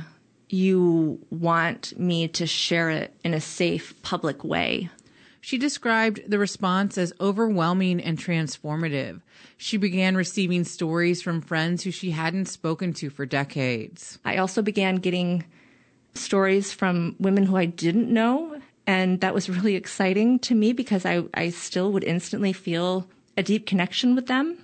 you 0.49 1.19
want 1.29 1.97
me 1.97 2.27
to 2.29 2.47
share 2.47 2.89
it 2.89 3.13
in 3.23 3.33
a 3.33 3.41
safe 3.41 3.99
public 4.01 4.43
way. 4.43 4.89
She 5.41 5.57
described 5.57 6.21
the 6.27 6.39
response 6.39 6.97
as 6.97 7.13
overwhelming 7.21 8.01
and 8.01 8.17
transformative. 8.17 9.21
She 9.57 9.77
began 9.77 10.17
receiving 10.17 10.63
stories 10.63 11.21
from 11.21 11.41
friends 11.41 11.83
who 11.83 11.91
she 11.91 12.11
hadn't 12.11 12.47
spoken 12.47 12.93
to 12.93 13.09
for 13.09 13.25
decades. 13.25 14.19
I 14.25 14.37
also 14.37 14.61
began 14.61 14.97
getting 14.97 15.45
stories 16.13 16.73
from 16.73 17.15
women 17.19 17.45
who 17.45 17.55
I 17.55 17.65
didn't 17.65 18.11
know. 18.11 18.59
And 18.85 19.21
that 19.21 19.33
was 19.33 19.49
really 19.49 19.75
exciting 19.75 20.39
to 20.39 20.55
me 20.55 20.73
because 20.73 21.05
I, 21.05 21.23
I 21.33 21.49
still 21.49 21.91
would 21.93 22.03
instantly 22.03 22.53
feel 22.53 23.07
a 23.37 23.43
deep 23.43 23.65
connection 23.65 24.15
with 24.15 24.27
them. 24.27 24.57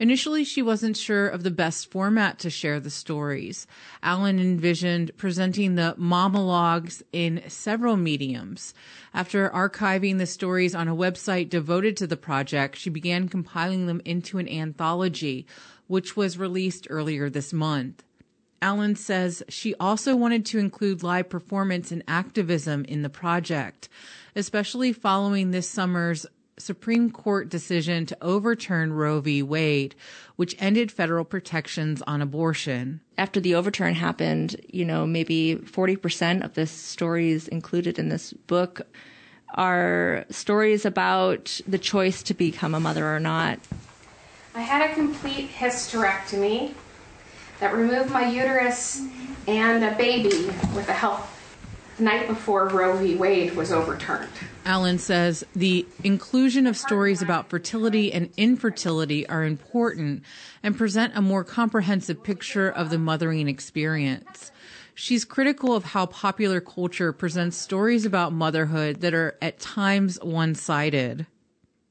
Initially, 0.00 0.44
she 0.44 0.62
wasn't 0.62 0.96
sure 0.96 1.28
of 1.28 1.42
the 1.42 1.50
best 1.50 1.90
format 1.90 2.38
to 2.38 2.48
share 2.48 2.80
the 2.80 2.88
stories. 2.88 3.66
Allen 4.02 4.40
envisioned 4.40 5.10
presenting 5.18 5.74
the 5.74 5.94
monologues 5.98 7.02
in 7.12 7.42
several 7.48 7.98
mediums. 7.98 8.72
After 9.12 9.50
archiving 9.50 10.16
the 10.16 10.24
stories 10.24 10.74
on 10.74 10.88
a 10.88 10.96
website 10.96 11.50
devoted 11.50 11.98
to 11.98 12.06
the 12.06 12.16
project, 12.16 12.78
she 12.78 12.88
began 12.88 13.28
compiling 13.28 13.86
them 13.86 14.00
into 14.06 14.38
an 14.38 14.48
anthology, 14.48 15.46
which 15.86 16.16
was 16.16 16.38
released 16.38 16.86
earlier 16.88 17.28
this 17.28 17.52
month. 17.52 18.02
Allen 18.62 18.96
says 18.96 19.42
she 19.50 19.74
also 19.74 20.16
wanted 20.16 20.46
to 20.46 20.58
include 20.58 21.02
live 21.02 21.28
performance 21.28 21.92
and 21.92 22.02
activism 22.08 22.86
in 22.86 23.02
the 23.02 23.10
project, 23.10 23.90
especially 24.34 24.94
following 24.94 25.50
this 25.50 25.68
summer's 25.68 26.24
Supreme 26.60 27.10
Court 27.10 27.48
decision 27.48 28.06
to 28.06 28.18
overturn 28.20 28.92
Roe 28.92 29.20
v. 29.20 29.42
Wade, 29.42 29.94
which 30.36 30.54
ended 30.58 30.92
federal 30.92 31.24
protections 31.24 32.02
on 32.02 32.22
abortion. 32.22 33.00
After 33.18 33.40
the 33.40 33.54
overturn 33.54 33.94
happened, 33.94 34.60
you 34.68 34.84
know, 34.84 35.06
maybe 35.06 35.56
40% 35.56 36.44
of 36.44 36.54
the 36.54 36.66
stories 36.66 37.48
included 37.48 37.98
in 37.98 38.08
this 38.08 38.32
book 38.32 38.82
are 39.54 40.24
stories 40.30 40.84
about 40.84 41.60
the 41.66 41.78
choice 41.78 42.22
to 42.24 42.34
become 42.34 42.74
a 42.74 42.80
mother 42.80 43.06
or 43.06 43.18
not. 43.18 43.58
I 44.54 44.60
had 44.60 44.90
a 44.90 44.94
complete 44.94 45.50
hysterectomy 45.50 46.74
that 47.58 47.74
removed 47.74 48.10
my 48.10 48.28
uterus 48.28 49.02
and 49.46 49.84
a 49.84 49.94
baby 49.96 50.46
with 50.74 50.88
a 50.88 50.92
help 50.92 51.20
the 51.22 51.39
night 52.00 52.26
before 52.26 52.68
Roe 52.68 52.96
v. 52.96 53.16
Wade 53.16 53.56
was 53.56 53.72
overturned. 53.72 54.30
Allen 54.64 54.98
says 54.98 55.44
the 55.54 55.86
inclusion 56.04 56.66
of 56.66 56.76
stories 56.76 57.22
about 57.22 57.48
fertility 57.48 58.12
and 58.12 58.30
infertility 58.36 59.26
are 59.28 59.44
important 59.44 60.22
and 60.62 60.76
present 60.76 61.16
a 61.16 61.22
more 61.22 61.44
comprehensive 61.44 62.22
picture 62.22 62.70
of 62.70 62.90
the 62.90 62.98
mothering 62.98 63.48
experience. 63.48 64.50
She's 64.94 65.24
critical 65.24 65.74
of 65.74 65.84
how 65.84 66.06
popular 66.06 66.60
culture 66.60 67.12
presents 67.12 67.56
stories 67.56 68.04
about 68.04 68.32
motherhood 68.32 69.00
that 69.00 69.14
are 69.14 69.36
at 69.40 69.58
times 69.58 70.18
one 70.22 70.54
sided. 70.54 71.26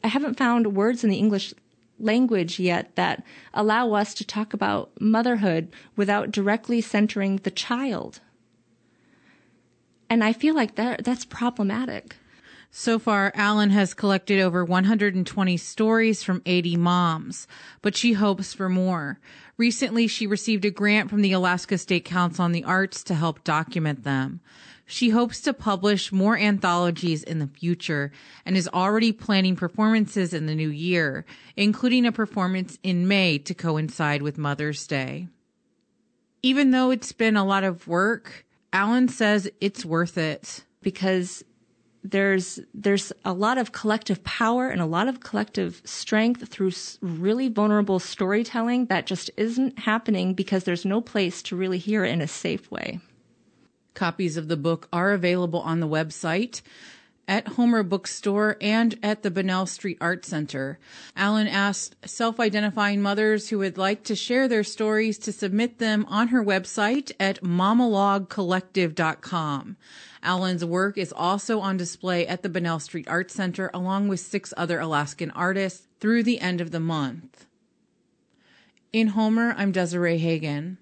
I 0.03 0.07
haven't 0.09 0.37
found 0.37 0.75
words 0.75 1.03
in 1.03 1.09
the 1.09 1.17
English 1.17 1.53
language 1.99 2.59
yet 2.59 2.95
that 2.95 3.23
allow 3.53 3.93
us 3.93 4.13
to 4.13 4.25
talk 4.25 4.53
about 4.53 4.91
motherhood 5.01 5.73
without 5.95 6.31
directly 6.31 6.81
centering 6.81 7.37
the 7.37 7.51
child. 7.51 8.21
And 10.09 10.23
I 10.23 10.33
feel 10.33 10.55
like 10.55 10.75
that 10.75 11.03
that's 11.03 11.25
problematic. 11.25 12.15
So 12.71 12.99
far, 12.99 13.31
Allen 13.35 13.71
has 13.71 13.95
collected 13.95 14.39
over 14.39 14.63
120 14.63 15.57
stories 15.57 16.21
from 16.21 16.43
80 16.45 16.77
moms, 16.77 17.47
but 17.81 17.95
she 17.95 18.13
hopes 18.13 18.53
for 18.53 18.69
more. 18.69 19.19
Recently, 19.57 20.07
she 20.07 20.27
received 20.27 20.65
a 20.65 20.71
grant 20.71 21.09
from 21.09 21.23
the 21.23 21.31
Alaska 21.31 21.79
State 21.79 22.05
Council 22.05 22.45
on 22.45 22.51
the 22.51 22.63
Arts 22.63 23.03
to 23.05 23.15
help 23.15 23.43
document 23.43 24.03
them. 24.03 24.39
She 24.85 25.09
hopes 25.09 25.41
to 25.41 25.53
publish 25.53 26.11
more 26.11 26.37
anthologies 26.37 27.23
in 27.23 27.39
the 27.39 27.47
future 27.47 28.11
and 28.45 28.55
is 28.55 28.69
already 28.69 29.11
planning 29.11 29.55
performances 29.55 30.33
in 30.33 30.45
the 30.45 30.55
new 30.55 30.69
year, 30.69 31.25
including 31.55 32.05
a 32.05 32.11
performance 32.11 32.77
in 32.81 33.07
May 33.07 33.37
to 33.39 33.53
coincide 33.53 34.21
with 34.21 34.37
Mother's 34.37 34.87
Day. 34.87 35.27
Even 36.41 36.71
though 36.71 36.89
it's 36.89 37.11
been 37.11 37.35
a 37.35 37.45
lot 37.45 37.63
of 37.63 37.87
work, 37.87 38.45
Allen 38.73 39.07
says 39.07 39.49
it's 39.59 39.85
worth 39.85 40.17
it. 40.17 40.63
Because 40.81 41.43
there's 42.03 42.59
there's 42.73 43.11
a 43.25 43.33
lot 43.33 43.57
of 43.57 43.71
collective 43.71 44.23
power 44.23 44.69
and 44.69 44.81
a 44.81 44.85
lot 44.85 45.07
of 45.07 45.19
collective 45.19 45.81
strength 45.83 46.47
through 46.47 46.71
really 47.01 47.49
vulnerable 47.49 47.99
storytelling 47.99 48.85
that 48.85 49.05
just 49.05 49.29
isn't 49.37 49.79
happening 49.79 50.33
because 50.33 50.63
there's 50.63 50.85
no 50.85 51.01
place 51.01 51.41
to 51.43 51.55
really 51.55 51.77
hear 51.77 52.05
it 52.05 52.11
in 52.11 52.21
a 52.21 52.27
safe 52.27 52.71
way. 52.71 52.99
Copies 53.93 54.37
of 54.37 54.47
the 54.47 54.57
book 54.57 54.87
are 54.93 55.11
available 55.11 55.59
on 55.59 55.79
the 55.79 55.87
website 55.87 56.61
at 57.29 57.47
Homer 57.49 57.83
Bookstore 57.83 58.57
and 58.59 58.97
at 59.03 59.21
the 59.21 59.29
Bunnell 59.29 59.67
Street 59.67 59.99
Art 60.01 60.25
Center. 60.25 60.79
Allen 61.15 61.47
asked 61.47 61.95
self-identifying 62.05 63.03
mothers 63.03 63.49
who 63.49 63.59
would 63.59 63.77
like 63.77 64.03
to 64.05 64.15
share 64.15 64.47
their 64.47 64.63
stories 64.63 65.19
to 65.19 65.31
submit 65.31 65.77
them 65.77 66.07
on 66.09 66.29
her 66.29 66.43
website 66.43 67.11
at 67.19 67.43
momalogcollective.com. 67.43 69.77
Allen's 70.23 70.65
work 70.65 70.97
is 70.97 71.13
also 71.13 71.59
on 71.59 71.77
display 71.77 72.25
at 72.25 72.41
the 72.41 72.49
Bunnell 72.49 72.79
Street 72.79 73.07
Art 73.07 73.29
Center 73.29 73.69
along 73.75 74.07
with 74.07 74.19
six 74.19 74.51
other 74.57 74.79
Alaskan 74.79 75.29
artists 75.31 75.85
through 75.99 76.23
the 76.23 76.39
end 76.39 76.59
of 76.59 76.71
the 76.71 76.79
month. 76.79 77.45
In 78.91 79.09
Homer, 79.09 79.53
I'm 79.55 79.71
Desiree 79.71 80.17
Hagen. 80.17 80.79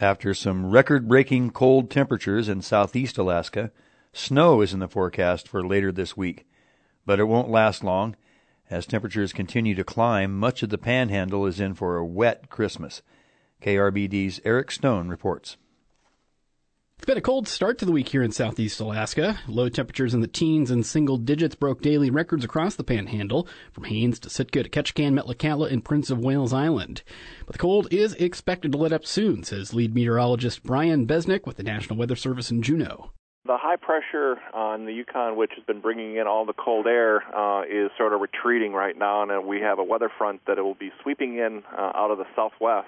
After 0.00 0.32
some 0.32 0.70
record 0.70 1.06
breaking 1.06 1.50
cold 1.50 1.90
temperatures 1.90 2.48
in 2.48 2.62
southeast 2.62 3.18
Alaska, 3.18 3.70
Snow 4.14 4.60
is 4.60 4.74
in 4.74 4.80
the 4.80 4.88
forecast 4.88 5.48
for 5.48 5.66
later 5.66 5.90
this 5.90 6.16
week, 6.16 6.46
but 7.06 7.18
it 7.18 7.24
won't 7.24 7.50
last 7.50 7.82
long. 7.82 8.14
As 8.68 8.86
temperatures 8.86 9.32
continue 9.32 9.74
to 9.74 9.84
climb, 9.84 10.38
much 10.38 10.62
of 10.62 10.68
the 10.68 10.78
panhandle 10.78 11.46
is 11.46 11.60
in 11.60 11.74
for 11.74 11.96
a 11.96 12.04
wet 12.04 12.50
Christmas. 12.50 13.02
KRBD's 13.62 14.40
Eric 14.44 14.70
Stone 14.70 15.08
reports. 15.08 15.56
It's 16.98 17.06
been 17.06 17.18
a 17.18 17.22
cold 17.22 17.48
start 17.48 17.78
to 17.78 17.84
the 17.84 17.90
week 17.90 18.10
here 18.10 18.22
in 18.22 18.32
southeast 18.32 18.78
Alaska. 18.80 19.40
Low 19.48 19.68
temperatures 19.68 20.14
in 20.14 20.20
the 20.20 20.28
teens 20.28 20.70
and 20.70 20.86
single 20.86 21.16
digits 21.16 21.54
broke 21.54 21.82
daily 21.82 22.10
records 22.10 22.44
across 22.44 22.76
the 22.76 22.84
panhandle, 22.84 23.48
from 23.72 23.84
Haines 23.84 24.20
to 24.20 24.30
Sitka 24.30 24.62
to 24.62 24.68
Ketchikan, 24.68 25.18
Metlakatla, 25.18 25.72
and 25.72 25.84
Prince 25.84 26.10
of 26.10 26.20
Wales 26.20 26.52
Island. 26.52 27.02
But 27.44 27.54
the 27.54 27.58
cold 27.58 27.88
is 27.90 28.14
expected 28.14 28.72
to 28.72 28.78
let 28.78 28.92
up 28.92 29.04
soon, 29.04 29.42
says 29.42 29.74
lead 29.74 29.94
meteorologist 29.94 30.62
Brian 30.62 31.06
Bezenek 31.06 31.44
with 31.44 31.56
the 31.56 31.64
National 31.64 31.98
Weather 31.98 32.14
Service 32.14 32.50
in 32.50 32.62
Juneau. 32.62 33.10
The 33.44 33.56
high 33.56 33.76
pressure 33.76 34.36
on 34.54 34.84
the 34.84 34.92
Yukon, 34.92 35.34
which 35.36 35.50
has 35.56 35.64
been 35.64 35.80
bringing 35.80 36.16
in 36.16 36.28
all 36.28 36.46
the 36.46 36.52
cold 36.52 36.86
air, 36.86 37.22
uh, 37.36 37.62
is 37.62 37.90
sort 37.98 38.12
of 38.12 38.20
retreating 38.20 38.72
right 38.72 38.96
now, 38.96 39.22
and 39.22 39.46
we 39.46 39.60
have 39.60 39.80
a 39.80 39.84
weather 39.84 40.08
front 40.16 40.42
that 40.46 40.58
it 40.58 40.62
will 40.62 40.76
be 40.76 40.92
sweeping 41.02 41.38
in 41.38 41.64
uh, 41.76 41.90
out 41.94 42.12
of 42.12 42.18
the 42.18 42.26
southwest 42.36 42.86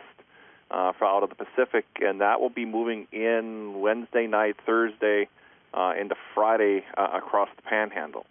uh, 0.70 0.92
out 1.02 1.22
of 1.22 1.30
the 1.30 1.34
Pacific, 1.34 1.84
and 2.00 2.20
that 2.20 2.40
will 2.40 2.50
be 2.50 2.64
moving 2.64 3.06
in 3.12 3.80
Wednesday 3.80 4.26
night, 4.26 4.56
Thursday, 4.64 5.28
uh, 5.72 5.92
into 6.00 6.14
Friday 6.34 6.84
uh, 6.96 7.08
across 7.14 7.48
the 7.56 7.62
Panhandle. 7.62 8.26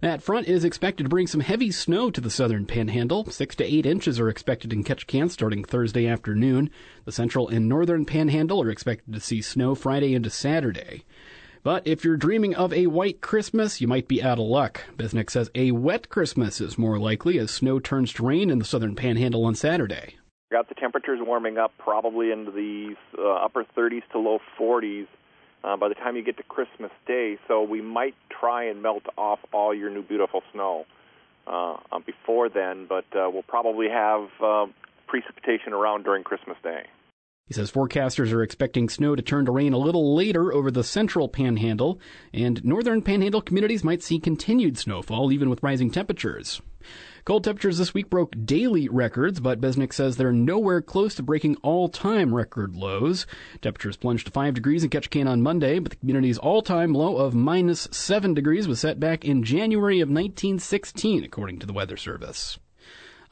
That 0.00 0.22
front 0.22 0.48
is 0.48 0.64
expected 0.64 1.04
to 1.04 1.10
bring 1.10 1.26
some 1.26 1.42
heavy 1.42 1.70
snow 1.70 2.10
to 2.10 2.22
the 2.22 2.30
southern 2.30 2.64
panhandle. 2.64 3.26
Six 3.26 3.54
to 3.56 3.64
eight 3.64 3.84
inches 3.84 4.18
are 4.18 4.30
expected 4.30 4.72
in 4.72 4.82
Ketchikan 4.82 5.30
starting 5.30 5.62
Thursday 5.62 6.06
afternoon. 6.06 6.70
The 7.04 7.12
central 7.12 7.48
and 7.48 7.68
northern 7.68 8.06
panhandle 8.06 8.62
are 8.62 8.70
expected 8.70 9.12
to 9.12 9.20
see 9.20 9.42
snow 9.42 9.74
Friday 9.74 10.14
into 10.14 10.30
Saturday. 10.30 11.04
But 11.62 11.86
if 11.86 12.04
you're 12.04 12.16
dreaming 12.16 12.54
of 12.54 12.72
a 12.72 12.86
white 12.86 13.20
Christmas, 13.20 13.80
you 13.80 13.86
might 13.86 14.08
be 14.08 14.22
out 14.22 14.38
of 14.38 14.46
luck. 14.46 14.84
Bezenek 14.96 15.30
says 15.30 15.50
a 15.54 15.72
wet 15.72 16.08
Christmas 16.08 16.60
is 16.60 16.78
more 16.78 16.98
likely 16.98 17.38
as 17.38 17.50
snow 17.50 17.78
turns 17.78 18.12
to 18.14 18.24
rain 18.24 18.48
in 18.48 18.58
the 18.58 18.64
southern 18.64 18.96
panhandle 18.96 19.44
on 19.44 19.54
Saturday. 19.54 20.16
Got 20.50 20.68
the 20.68 20.74
temperatures 20.74 21.20
warming 21.22 21.58
up 21.58 21.72
probably 21.78 22.32
into 22.32 22.50
the 22.50 22.96
uh, 23.18 23.44
upper 23.44 23.64
30s 23.76 24.02
to 24.12 24.18
low 24.18 24.38
40s 24.58 25.06
uh, 25.62 25.76
by 25.76 25.88
the 25.88 25.94
time 25.94 26.16
you 26.16 26.24
get 26.24 26.38
to 26.38 26.42
Christmas 26.44 26.90
Day. 27.06 27.38
So 27.46 27.62
we 27.62 27.82
might 27.82 28.14
try 28.30 28.64
and 28.64 28.82
melt 28.82 29.04
off 29.18 29.40
all 29.52 29.74
your 29.74 29.90
new 29.90 30.02
beautiful 30.02 30.42
snow 30.52 30.86
uh, 31.46 31.76
before 32.06 32.48
then, 32.48 32.86
but 32.88 33.04
uh, 33.14 33.28
we'll 33.30 33.42
probably 33.42 33.88
have 33.88 34.28
uh, 34.42 34.66
precipitation 35.06 35.72
around 35.72 36.04
during 36.04 36.24
Christmas 36.24 36.56
Day. 36.62 36.84
He 37.50 37.54
says 37.54 37.72
forecasters 37.72 38.32
are 38.32 38.44
expecting 38.44 38.88
snow 38.88 39.16
to 39.16 39.22
turn 39.22 39.44
to 39.46 39.50
rain 39.50 39.72
a 39.72 39.76
little 39.76 40.14
later 40.14 40.54
over 40.54 40.70
the 40.70 40.84
central 40.84 41.28
panhandle, 41.28 41.98
and 42.32 42.64
northern 42.64 43.02
panhandle 43.02 43.42
communities 43.42 43.82
might 43.82 44.04
see 44.04 44.20
continued 44.20 44.78
snowfall 44.78 45.32
even 45.32 45.50
with 45.50 45.60
rising 45.60 45.90
temperatures. 45.90 46.62
Cold 47.24 47.42
temperatures 47.42 47.78
this 47.78 47.92
week 47.92 48.08
broke 48.08 48.36
daily 48.44 48.88
records, 48.88 49.40
but 49.40 49.60
Bezenek 49.60 49.92
says 49.92 50.16
they're 50.16 50.30
nowhere 50.30 50.80
close 50.80 51.16
to 51.16 51.24
breaking 51.24 51.56
all-time 51.56 52.32
record 52.32 52.76
lows. 52.76 53.26
Temperatures 53.60 53.96
plunged 53.96 54.26
to 54.26 54.32
5 54.32 54.54
degrees 54.54 54.84
in 54.84 54.90
Ketchikan 54.90 55.28
on 55.28 55.42
Monday, 55.42 55.80
but 55.80 55.90
the 55.90 55.96
community's 55.96 56.38
all-time 56.38 56.92
low 56.94 57.16
of 57.16 57.34
minus 57.34 57.88
7 57.90 58.32
degrees 58.32 58.68
was 58.68 58.78
set 58.78 59.00
back 59.00 59.24
in 59.24 59.42
January 59.42 59.98
of 59.98 60.08
1916, 60.08 61.24
according 61.24 61.58
to 61.58 61.66
the 61.66 61.72
Weather 61.72 61.96
Service. 61.96 62.60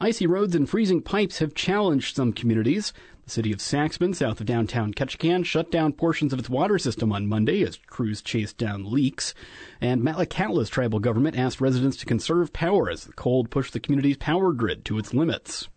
Icy 0.01 0.27
roads 0.27 0.55
and 0.55 0.69
freezing 0.69 1.01
pipes 1.01 1.39
have 1.39 1.53
challenged 1.53 2.15
some 2.15 2.31
communities. 2.31 2.93
The 3.29 3.33
city 3.33 3.51
of 3.51 3.59
Saxman, 3.59 4.15
south 4.15 4.39
of 4.39 4.47
downtown 4.47 4.91
Ketchikan, 4.91 5.45
shut 5.45 5.69
down 5.69 5.93
portions 5.93 6.33
of 6.33 6.39
its 6.39 6.49
water 6.49 6.79
system 6.79 7.11
on 7.11 7.27
Monday 7.27 7.61
as 7.61 7.77
crews 7.77 8.23
chased 8.23 8.57
down 8.57 8.91
leaks. 8.91 9.35
And 9.79 10.01
Metlakatla's 10.01 10.67
tribal 10.67 10.97
government 10.97 11.37
asked 11.37 11.61
residents 11.61 11.95
to 11.97 12.07
conserve 12.07 12.51
power 12.53 12.89
as 12.89 13.03
the 13.03 13.13
cold 13.13 13.51
pushed 13.51 13.73
the 13.73 13.79
community's 13.79 14.17
power 14.17 14.51
grid 14.51 14.83
to 14.85 14.97
its 14.97 15.13
limits. 15.13 15.69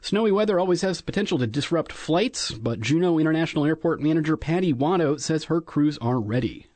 Snowy 0.00 0.32
weather 0.32 0.58
always 0.58 0.82
has 0.82 0.96
the 0.98 1.04
potential 1.04 1.38
to 1.38 1.46
disrupt 1.46 1.92
flights, 1.92 2.50
but 2.50 2.80
Juneau 2.80 3.20
International 3.20 3.64
Airport 3.64 4.00
manager 4.00 4.36
Patty 4.36 4.74
Wahto 4.74 5.20
says 5.20 5.44
her 5.44 5.60
crews 5.60 5.98
are 5.98 6.18
ready. 6.18 6.66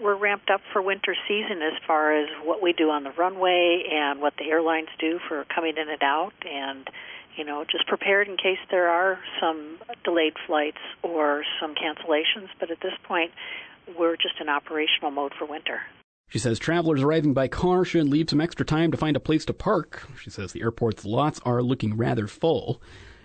we're 0.00 0.16
ramped 0.16 0.48
up 0.48 0.62
for 0.72 0.80
winter 0.80 1.14
season 1.28 1.60
as 1.60 1.78
far 1.86 2.18
as 2.18 2.26
what 2.42 2.62
we 2.62 2.72
do 2.72 2.88
on 2.88 3.04
the 3.04 3.12
runway 3.12 3.84
and 3.92 4.22
what 4.22 4.32
the 4.38 4.48
airlines 4.48 4.88
do 4.98 5.20
for 5.28 5.44
coming 5.54 5.74
in 5.76 5.90
and 5.90 6.02
out 6.02 6.32
and 6.42 6.88
you 7.36 7.44
know 7.44 7.64
just 7.70 7.86
prepared 7.86 8.28
in 8.28 8.36
case 8.36 8.58
there 8.70 8.88
are 8.88 9.18
some 9.40 9.78
delayed 10.04 10.34
flights 10.46 10.78
or 11.02 11.42
some 11.60 11.74
cancellations 11.74 12.48
but 12.58 12.70
at 12.70 12.80
this 12.80 12.94
point 13.04 13.30
we're 13.98 14.16
just 14.16 14.34
in 14.40 14.48
operational 14.48 15.10
mode 15.10 15.32
for 15.38 15.46
winter 15.46 15.80
she 16.28 16.38
says 16.38 16.58
travelers 16.58 17.02
arriving 17.02 17.34
by 17.34 17.48
car 17.48 17.84
should 17.84 18.08
leave 18.08 18.30
some 18.30 18.40
extra 18.40 18.64
time 18.64 18.90
to 18.90 18.96
find 18.96 19.18
a 19.18 19.20
place 19.20 19.44
to 19.44 19.52
park. 19.52 20.08
She 20.18 20.30
says 20.30 20.52
the 20.52 20.62
airport's 20.62 21.04
lots 21.04 21.38
are 21.44 21.62
looking 21.62 21.94
rather 21.94 22.26
full. 22.26 22.80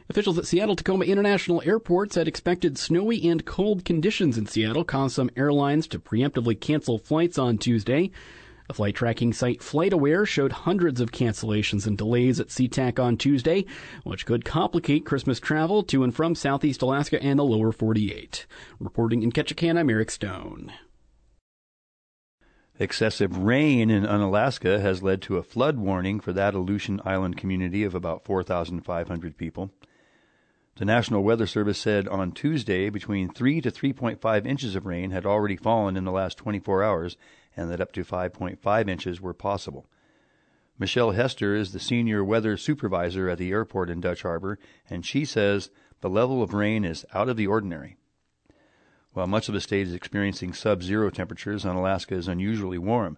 Officials 0.09 0.37
at 0.37 0.45
Seattle 0.45 0.75
Tacoma 0.75 1.05
International 1.05 1.61
Airport 1.65 2.11
said 2.11 2.27
expected 2.27 2.77
snowy 2.77 3.25
and 3.29 3.45
cold 3.45 3.85
conditions 3.85 4.37
in 4.37 4.45
Seattle 4.45 4.83
caused 4.83 5.15
some 5.15 5.29
airlines 5.37 5.87
to 5.87 5.99
preemptively 5.99 6.59
cancel 6.59 6.97
flights 6.97 7.37
on 7.37 7.57
Tuesday. 7.57 8.11
The 8.67 8.73
flight 8.73 8.95
tracking 8.95 9.31
site 9.31 9.61
FlightAware 9.61 10.27
showed 10.27 10.51
hundreds 10.51 10.99
of 10.99 11.13
cancellations 11.13 11.87
and 11.87 11.97
delays 11.97 12.37
at 12.41 12.47
SeaTac 12.47 12.99
on 12.99 13.15
Tuesday, 13.15 13.65
which 14.03 14.25
could 14.25 14.43
complicate 14.43 15.05
Christmas 15.05 15.39
travel 15.39 15.83
to 15.83 16.03
and 16.03 16.13
from 16.13 16.35
Southeast 16.35 16.81
Alaska 16.81 17.21
and 17.23 17.39
the 17.39 17.45
lower 17.45 17.71
48. 17.71 18.45
Reporting 18.79 19.23
in 19.23 19.31
Ketchikan, 19.31 19.79
I'm 19.79 19.89
Eric 19.89 20.11
Stone. 20.11 20.73
Excessive 22.77 23.37
rain 23.37 23.89
in 23.89 24.05
Unalaska 24.05 24.81
has 24.81 25.01
led 25.01 25.21
to 25.23 25.37
a 25.37 25.43
flood 25.43 25.77
warning 25.77 26.19
for 26.19 26.33
that 26.33 26.53
Aleutian 26.53 26.99
Island 27.05 27.37
community 27.37 27.85
of 27.85 27.95
about 27.95 28.25
4,500 28.25 29.37
people. 29.37 29.71
The 30.75 30.85
National 30.85 31.23
Weather 31.23 31.47
Service 31.47 31.79
said 31.79 32.07
on 32.07 32.33
Tuesday 32.33 32.89
between 32.89 33.33
3 33.33 33.61
to 33.61 33.71
3.5 33.71 34.45
inches 34.45 34.75
of 34.75 34.85
rain 34.85 35.11
had 35.11 35.25
already 35.25 35.55
fallen 35.55 35.95
in 35.97 36.03
the 36.03 36.11
last 36.11 36.37
24 36.37 36.83
hours 36.83 37.17
and 37.57 37.69
that 37.71 37.81
up 37.81 37.91
to 37.93 38.05
5.5 38.05 38.89
inches 38.89 39.19
were 39.19 39.33
possible. 39.33 39.87
Michelle 40.79 41.11
Hester 41.11 41.55
is 41.55 41.73
the 41.73 41.79
senior 41.79 42.23
weather 42.23 42.55
supervisor 42.55 43.27
at 43.29 43.39
the 43.39 43.49
airport 43.49 43.89
in 43.89 43.99
Dutch 43.99 44.21
Harbor, 44.21 44.59
and 44.89 45.03
she 45.03 45.25
says 45.25 45.71
the 46.01 46.09
level 46.09 46.43
of 46.43 46.53
rain 46.53 46.85
is 46.85 47.03
out 47.13 47.29
of 47.29 47.35
the 47.35 47.47
ordinary. 47.47 47.97
While 49.13 49.25
much 49.25 49.47
of 49.47 49.55
the 49.55 49.61
state 49.61 49.87
is 49.87 49.93
experiencing 49.95 50.53
sub 50.53 50.83
zero 50.83 51.09
temperatures, 51.09 51.65
and 51.65 51.71
Unalaska 51.71 52.13
is 52.13 52.27
unusually 52.27 52.77
warm. 52.77 53.17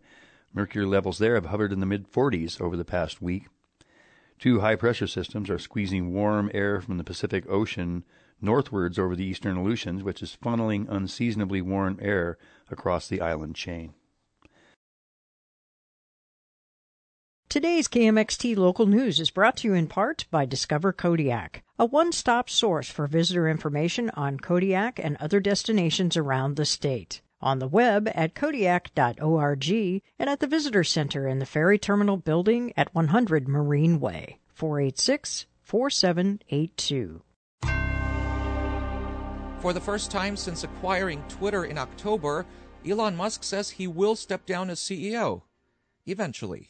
Mercury 0.53 0.85
levels 0.85 1.17
there 1.17 1.35
have 1.35 1.47
hovered 1.47 1.73
in 1.73 1.81
the 1.81 1.85
mid 1.85 2.09
40s 2.09 2.61
over 2.61 2.77
the 2.77 2.85
past 2.85 3.21
week. 3.21 3.47
Two 4.39 4.61
high 4.61 4.77
pressure 4.77 5.07
systems 5.07 5.49
are 5.49 5.59
squeezing 5.59 6.13
warm 6.13 6.49
air 6.53 6.79
from 6.79 6.97
the 6.97 7.03
Pacific 7.03 7.43
Ocean 7.49 8.05
northwards 8.41 8.97
over 8.97 9.17
the 9.17 9.25
eastern 9.25 9.57
Aleutians, 9.57 10.01
which 10.01 10.23
is 10.23 10.37
funneling 10.41 10.87
unseasonably 10.89 11.61
warm 11.61 11.99
air 12.01 12.37
across 12.71 13.09
the 13.09 13.19
island 13.19 13.55
chain. 13.55 13.93
Today's 17.49 17.87
KMXT 17.87 18.55
local 18.57 18.85
news 18.85 19.19
is 19.19 19.31
brought 19.31 19.57
to 19.57 19.67
you 19.67 19.73
in 19.73 19.87
part 19.87 20.27
by 20.29 20.45
Discover 20.45 20.93
Kodiak, 20.93 21.63
a 21.79 21.85
one 21.85 22.11
stop 22.11 22.47
source 22.47 22.91
for 22.91 23.07
visitor 23.07 23.49
information 23.49 24.11
on 24.11 24.37
Kodiak 24.37 24.99
and 25.03 25.17
other 25.17 25.39
destinations 25.39 26.15
around 26.15 26.57
the 26.57 26.65
state. 26.65 27.21
On 27.41 27.57
the 27.57 27.67
web 27.67 28.07
at 28.13 28.35
kodiak.org 28.35 29.71
and 30.19 30.29
at 30.29 30.39
the 30.39 30.45
Visitor 30.45 30.83
Center 30.83 31.27
in 31.27 31.39
the 31.39 31.45
Ferry 31.47 31.79
Terminal 31.79 32.17
Building 32.17 32.71
at 32.77 32.93
100 32.93 33.47
Marine 33.47 33.99
Way, 33.99 34.37
486 34.53 35.47
4782. 35.63 37.23
For 39.59 39.73
the 39.73 39.81
first 39.81 40.11
time 40.11 40.37
since 40.37 40.63
acquiring 40.63 41.23
Twitter 41.27 41.65
in 41.65 41.79
October, 41.79 42.45
Elon 42.87 43.15
Musk 43.15 43.43
says 43.43 43.71
he 43.71 43.87
will 43.87 44.15
step 44.15 44.45
down 44.45 44.69
as 44.69 44.79
CEO. 44.79 45.41
Eventually. 46.05 46.69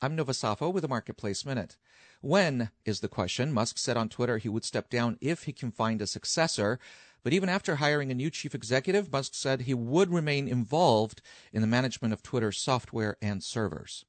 I'm 0.00 0.14
Nova 0.14 0.30
Safo 0.30 0.72
with 0.72 0.84
a 0.84 0.88
Marketplace 0.88 1.44
Minute. 1.44 1.76
When 2.20 2.70
is 2.84 3.00
the 3.00 3.08
question? 3.08 3.52
Musk 3.52 3.78
said 3.78 3.96
on 3.96 4.08
Twitter 4.08 4.38
he 4.38 4.48
would 4.48 4.64
step 4.64 4.88
down 4.90 5.18
if 5.20 5.42
he 5.42 5.52
can 5.52 5.72
find 5.72 6.00
a 6.00 6.06
successor. 6.06 6.78
But 7.24 7.32
even 7.32 7.48
after 7.48 7.76
hiring 7.76 8.12
a 8.12 8.14
new 8.14 8.30
chief 8.30 8.54
executive, 8.54 9.10
Musk 9.10 9.34
said 9.34 9.62
he 9.62 9.74
would 9.74 10.12
remain 10.12 10.46
involved 10.46 11.20
in 11.52 11.62
the 11.62 11.66
management 11.66 12.14
of 12.14 12.22
Twitter's 12.22 12.58
software 12.58 13.16
and 13.20 13.42
servers. 13.42 14.04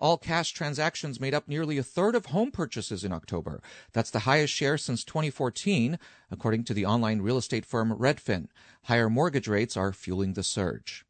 All 0.00 0.16
cash 0.16 0.52
transactions 0.52 1.20
made 1.20 1.34
up 1.34 1.46
nearly 1.46 1.76
a 1.76 1.82
third 1.82 2.14
of 2.14 2.26
home 2.26 2.50
purchases 2.50 3.04
in 3.04 3.12
October. 3.12 3.60
That's 3.92 4.10
the 4.10 4.20
highest 4.20 4.54
share 4.54 4.78
since 4.78 5.04
2014, 5.04 5.98
according 6.30 6.64
to 6.64 6.72
the 6.72 6.86
online 6.86 7.20
real 7.20 7.36
estate 7.36 7.66
firm 7.66 7.92
Redfin. 7.92 8.46
Higher 8.84 9.10
mortgage 9.10 9.48
rates 9.48 9.76
are 9.76 9.92
fueling 9.92 10.32
the 10.32 10.42
surge. 10.42 11.05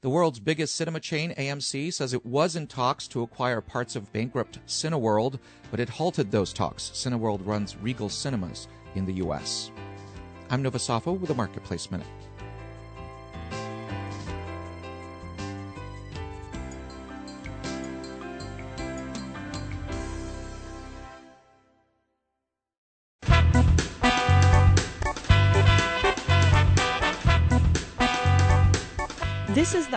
The 0.00 0.10
world's 0.10 0.40
biggest 0.40 0.74
cinema 0.74 1.00
chain, 1.00 1.34
AMC, 1.34 1.92
says 1.92 2.12
it 2.12 2.26
was 2.26 2.56
in 2.56 2.66
talks 2.66 3.08
to 3.08 3.22
acquire 3.22 3.60
parts 3.60 3.96
of 3.96 4.12
bankrupt 4.12 4.58
Cineworld, 4.66 5.38
but 5.70 5.80
it 5.80 5.88
halted 5.88 6.30
those 6.30 6.52
talks. 6.52 6.90
Cineworld 6.94 7.46
runs 7.46 7.76
Regal 7.76 8.08
Cinemas 8.08 8.68
in 8.94 9.06
the 9.06 9.14
U.S. 9.14 9.70
I'm 10.50 10.62
Nova 10.62 10.78
with 11.12 11.30
a 11.30 11.34
Marketplace 11.34 11.90
Minute. 11.90 12.06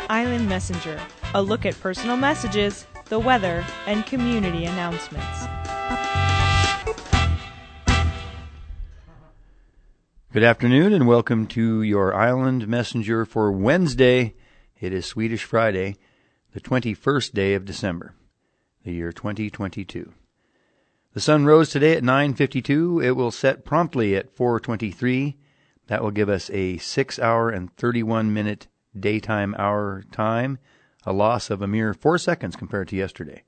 Island 0.10 0.48
Messenger, 0.48 1.00
a 1.34 1.42
look 1.42 1.66
at 1.66 1.80
personal 1.80 2.18
messages, 2.18 2.86
the 3.06 3.20
weather, 3.20 3.66
and 3.86 4.06
community 4.06 4.66
announcements. 4.66 5.46
Good 10.34 10.44
afternoon 10.44 10.94
and 10.94 11.08
welcome 11.08 11.48
to 11.48 11.82
your 11.82 12.14
Island 12.14 12.68
Messenger 12.68 13.26
for 13.26 13.52
Wednesday. 13.52 14.36
It 14.80 14.94
is 14.94 15.06
Swedish 15.06 15.44
Friday, 15.44 15.96
the 16.52 16.62
21st 16.62 17.34
day 17.34 17.54
of 17.56 17.66
December, 17.66 18.14
the 18.84 18.94
year 18.94 19.12
2022. 19.12 20.14
The 21.14 21.20
sun 21.20 21.46
rose 21.46 21.70
today 21.70 21.94
at 21.94 22.04
9:52. 22.04 23.02
It 23.04 23.12
will 23.16 23.32
set 23.32 23.66
promptly 23.66 24.16
at 24.16 24.30
4:23. 24.30 25.38
That 25.88 26.04
will 26.04 26.12
give 26.12 26.30
us 26.30 26.52
a 26.52 26.78
6 26.78 27.18
hour 27.18 27.50
and 27.50 27.76
31 27.76 28.32
minute 28.32 28.68
daytime 29.02 29.56
hour 29.58 30.04
time, 30.12 30.60
a 31.06 31.14
loss 31.14 31.50
of 31.50 31.62
a 31.62 31.68
mere 31.68 31.94
4 31.94 32.18
seconds 32.18 32.56
compared 32.56 32.88
to 32.90 32.96
yesterday. 32.96 33.44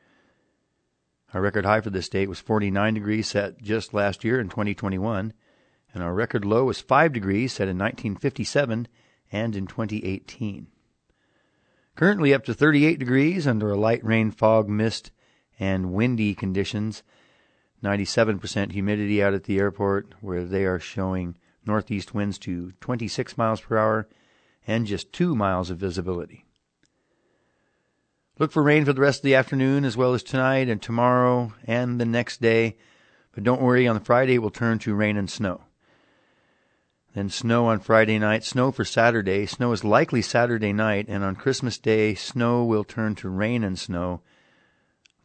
Our 1.33 1.41
record 1.41 1.65
high 1.65 1.81
for 1.81 1.89
this 1.89 2.09
date 2.09 2.29
was 2.29 2.39
49 2.39 2.93
degrees 2.93 3.27
set 3.27 3.61
just 3.61 3.93
last 3.93 4.23
year 4.23 4.39
in 4.39 4.49
2021, 4.49 5.33
and 5.93 6.03
our 6.03 6.13
record 6.13 6.45
low 6.45 6.65
was 6.65 6.81
5 6.81 7.13
degrees 7.13 7.53
set 7.53 7.67
in 7.67 7.77
1957 7.77 8.87
and 9.31 9.55
in 9.55 9.67
2018. 9.67 10.67
Currently 11.95 12.33
up 12.33 12.45
to 12.45 12.53
38 12.53 12.97
degrees 12.97 13.45
under 13.45 13.69
a 13.69 13.77
light 13.77 14.03
rain, 14.03 14.31
fog, 14.31 14.69
mist, 14.69 15.11
and 15.59 15.91
windy 15.93 16.33
conditions. 16.33 17.03
97% 17.83 18.71
humidity 18.71 19.21
out 19.21 19.33
at 19.33 19.43
the 19.43 19.59
airport, 19.59 20.13
where 20.21 20.43
they 20.43 20.65
are 20.65 20.79
showing 20.79 21.35
northeast 21.65 22.13
winds 22.13 22.39
to 22.39 22.71
26 22.79 23.37
miles 23.37 23.61
per 23.61 23.77
hour 23.77 24.07
and 24.67 24.85
just 24.85 25.13
2 25.13 25.35
miles 25.35 25.69
of 25.69 25.77
visibility. 25.77 26.45
Look 28.37 28.51
for 28.51 28.63
rain 28.63 28.85
for 28.85 28.93
the 28.93 29.01
rest 29.01 29.19
of 29.19 29.23
the 29.23 29.35
afternoon 29.35 29.83
as 29.83 29.97
well 29.97 30.13
as 30.13 30.23
tonight 30.23 30.69
and 30.69 30.81
tomorrow 30.81 31.53
and 31.65 31.99
the 31.99 32.05
next 32.05 32.41
day, 32.41 32.77
but 33.33 33.43
don't 33.43 33.61
worry, 33.61 33.87
on 33.87 33.99
Friday 33.99 34.35
it 34.35 34.39
will 34.39 34.49
turn 34.49 34.79
to 34.79 34.95
rain 34.95 35.17
and 35.17 35.29
snow. 35.29 35.61
Then 37.15 37.29
snow 37.29 37.65
on 37.65 37.79
Friday 37.79 38.19
night, 38.19 38.43
snow 38.43 38.71
for 38.71 38.85
Saturday. 38.85 39.45
Snow 39.47 39.71
is 39.71 39.83
likely 39.83 40.21
Saturday 40.21 40.71
night, 40.71 41.07
and 41.09 41.23
on 41.23 41.35
Christmas 41.35 41.79
Day, 41.79 42.13
snow 42.13 42.63
will 42.63 42.83
turn 42.83 43.15
to 43.15 43.29
rain 43.29 43.63
and 43.63 43.79
snow. 43.79 44.21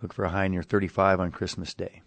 Look 0.00 0.14
for 0.14 0.24
a 0.24 0.30
high 0.30 0.48
near 0.48 0.62
35 0.62 1.20
on 1.20 1.30
Christmas 1.30 1.74
Day. 1.74 2.00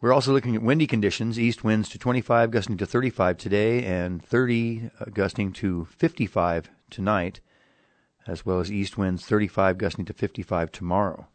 We're 0.00 0.12
also 0.12 0.32
looking 0.32 0.54
at 0.54 0.62
windy 0.62 0.86
conditions. 0.86 1.38
East 1.38 1.64
winds 1.64 1.88
to 1.88 1.98
25, 1.98 2.50
gusting 2.50 2.76
to 2.76 2.86
35 2.86 3.38
today, 3.38 3.82
and 3.82 4.22
30, 4.22 4.90
uh, 5.00 5.06
gusting 5.06 5.52
to 5.54 5.86
55 5.86 6.70
tonight, 6.90 7.40
as 8.26 8.44
well 8.44 8.60
as 8.60 8.70
east 8.70 8.98
winds 8.98 9.24
35, 9.24 9.78
gusting 9.78 10.04
to 10.04 10.12
55 10.12 10.70
tomorrow. 10.70 11.28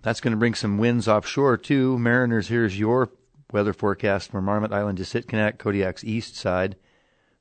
That's 0.00 0.20
going 0.20 0.30
to 0.30 0.38
bring 0.38 0.54
some 0.54 0.78
winds 0.78 1.08
offshore, 1.08 1.58
too. 1.58 1.98
Mariners, 1.98 2.48
here's 2.48 2.78
your 2.78 3.10
weather 3.52 3.74
forecast 3.74 4.30
for 4.30 4.40
Marmot 4.40 4.72
Island 4.72 4.96
to 4.98 5.04
Sitkinak, 5.04 5.58
Kodiak's 5.58 6.04
east 6.04 6.36
side. 6.36 6.76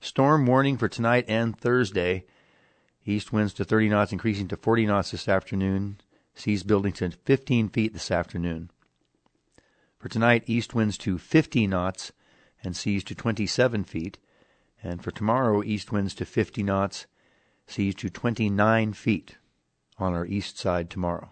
Storm 0.01 0.45
warning 0.45 0.77
for 0.77 0.89
tonight 0.89 1.23
and 1.29 1.57
Thursday. 1.57 2.25
East 3.05 3.31
winds 3.31 3.53
to 3.53 3.63
30 3.63 3.87
knots, 3.87 4.11
increasing 4.11 4.49
to 4.49 4.57
40 4.57 4.87
knots 4.87 5.11
this 5.11 5.29
afternoon. 5.29 6.01
Seas 6.37 6.61
building 6.61 6.93
to 6.93 7.09
15 7.09 7.69
feet 7.69 7.93
this 7.93 8.11
afternoon. 8.11 8.69
For 9.97 10.07
tonight, 10.07 10.43
east 10.45 10.75
winds 10.75 10.95
to 10.99 11.17
50 11.17 11.65
knots 11.65 12.11
and 12.63 12.75
seas 12.75 13.03
to 13.05 13.15
27 13.15 13.83
feet. 13.83 14.19
And 14.83 15.03
for 15.03 15.09
tomorrow, 15.09 15.63
east 15.63 15.91
winds 15.91 16.13
to 16.13 16.25
50 16.25 16.61
knots, 16.61 17.07
seas 17.65 17.95
to 17.95 18.11
29 18.11 18.93
feet 18.93 19.37
on 19.97 20.13
our 20.13 20.27
east 20.27 20.59
side 20.59 20.91
tomorrow. 20.91 21.31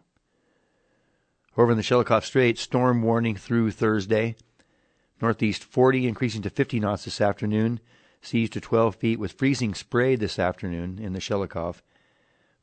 Over 1.55 1.73
in 1.73 1.77
the 1.77 1.83
Shelikof 1.83 2.23
Strait, 2.25 2.57
storm 2.57 3.03
warning 3.03 3.35
through 3.35 3.71
Thursday. 3.71 4.35
Northeast 5.21 5.63
40, 5.63 6.07
increasing 6.07 6.41
to 6.41 6.49
50 6.49 6.79
knots 6.79 7.05
this 7.05 7.21
afternoon. 7.21 7.79
Seas 8.23 8.49
to 8.49 8.59
12 8.59 8.95
feet 8.95 9.19
with 9.19 9.33
freezing 9.33 9.75
spray 9.75 10.15
this 10.15 10.39
afternoon 10.39 10.97
in 10.97 11.13
the 11.13 11.19
Shelikof. 11.19 11.83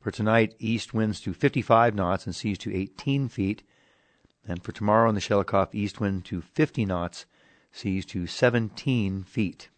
For 0.03 0.11
tonight, 0.11 0.53
east 0.59 0.93
winds 0.93 1.21
to 1.21 1.33
55 1.33 1.95
knots 1.95 2.25
and 2.25 2.35
seas 2.35 2.57
to 2.57 2.75
18 2.75 3.29
feet. 3.29 3.63
And 4.45 4.61
for 4.61 4.73
tomorrow 4.73 5.07
in 5.07 5.15
the 5.15 5.21
Shelikof, 5.21 5.69
east 5.71 6.01
wind 6.01 6.25
to 6.25 6.41
50 6.41 6.85
knots, 6.85 7.25
seas 7.71 8.05
to 8.07 8.27
17 8.27 9.23
feet. 9.23 9.69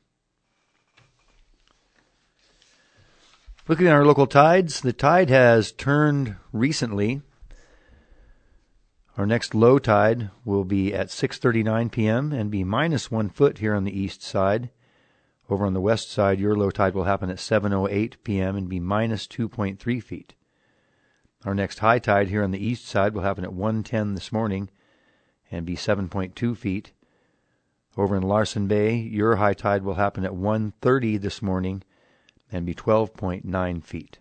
Looking 3.67 3.85
at 3.85 3.93
our 3.93 4.03
local 4.03 4.25
tides, 4.25 4.81
the 4.81 4.93
tide 4.93 5.29
has 5.29 5.71
turned 5.71 6.37
recently. 6.51 7.21
Our 9.19 9.27
next 9.27 9.53
low 9.53 9.77
tide 9.77 10.31
will 10.43 10.65
be 10.65 10.91
at 10.91 11.09
6:39 11.09 11.91
p.m. 11.91 12.31
and 12.31 12.49
be 12.49 12.63
minus 12.63 13.11
1 13.11 13.29
foot 13.29 13.59
here 13.59 13.75
on 13.75 13.83
the 13.83 13.95
east 13.95 14.23
side. 14.23 14.71
Over 15.49 15.65
on 15.65 15.73
the 15.73 15.81
west 15.81 16.09
side, 16.09 16.39
your 16.39 16.55
low 16.55 16.71
tide 16.71 16.95
will 16.95 17.03
happen 17.03 17.29
at 17.29 17.37
7:08 17.37 18.15
p.m. 18.23 18.55
and 18.55 18.67
be 18.67 18.79
minus 18.79 19.27
2.3 19.27 20.01
feet. 20.01 20.33
Our 21.43 21.53
next 21.53 21.79
high 21.79 21.99
tide 21.99 22.29
here 22.29 22.43
on 22.43 22.49
the 22.49 22.65
east 22.65 22.87
side 22.87 23.13
will 23.13 23.21
happen 23.21 23.43
at 23.43 23.51
1:10 23.51 24.15
this 24.15 24.31
morning 24.31 24.69
and 25.51 25.65
be 25.65 25.75
7.2 25.75 26.57
feet. 26.57 26.91
Over 27.95 28.15
in 28.15 28.23
Larsen 28.23 28.67
Bay, 28.67 28.95
your 28.95 29.35
high 29.35 29.53
tide 29.53 29.83
will 29.83 29.93
happen 29.93 30.25
at 30.25 30.33
1:30 30.33 31.21
this 31.21 31.41
morning 31.41 31.83
and 32.51 32.65
be 32.65 32.73
12.9 32.73 33.83
feet. 33.83 34.17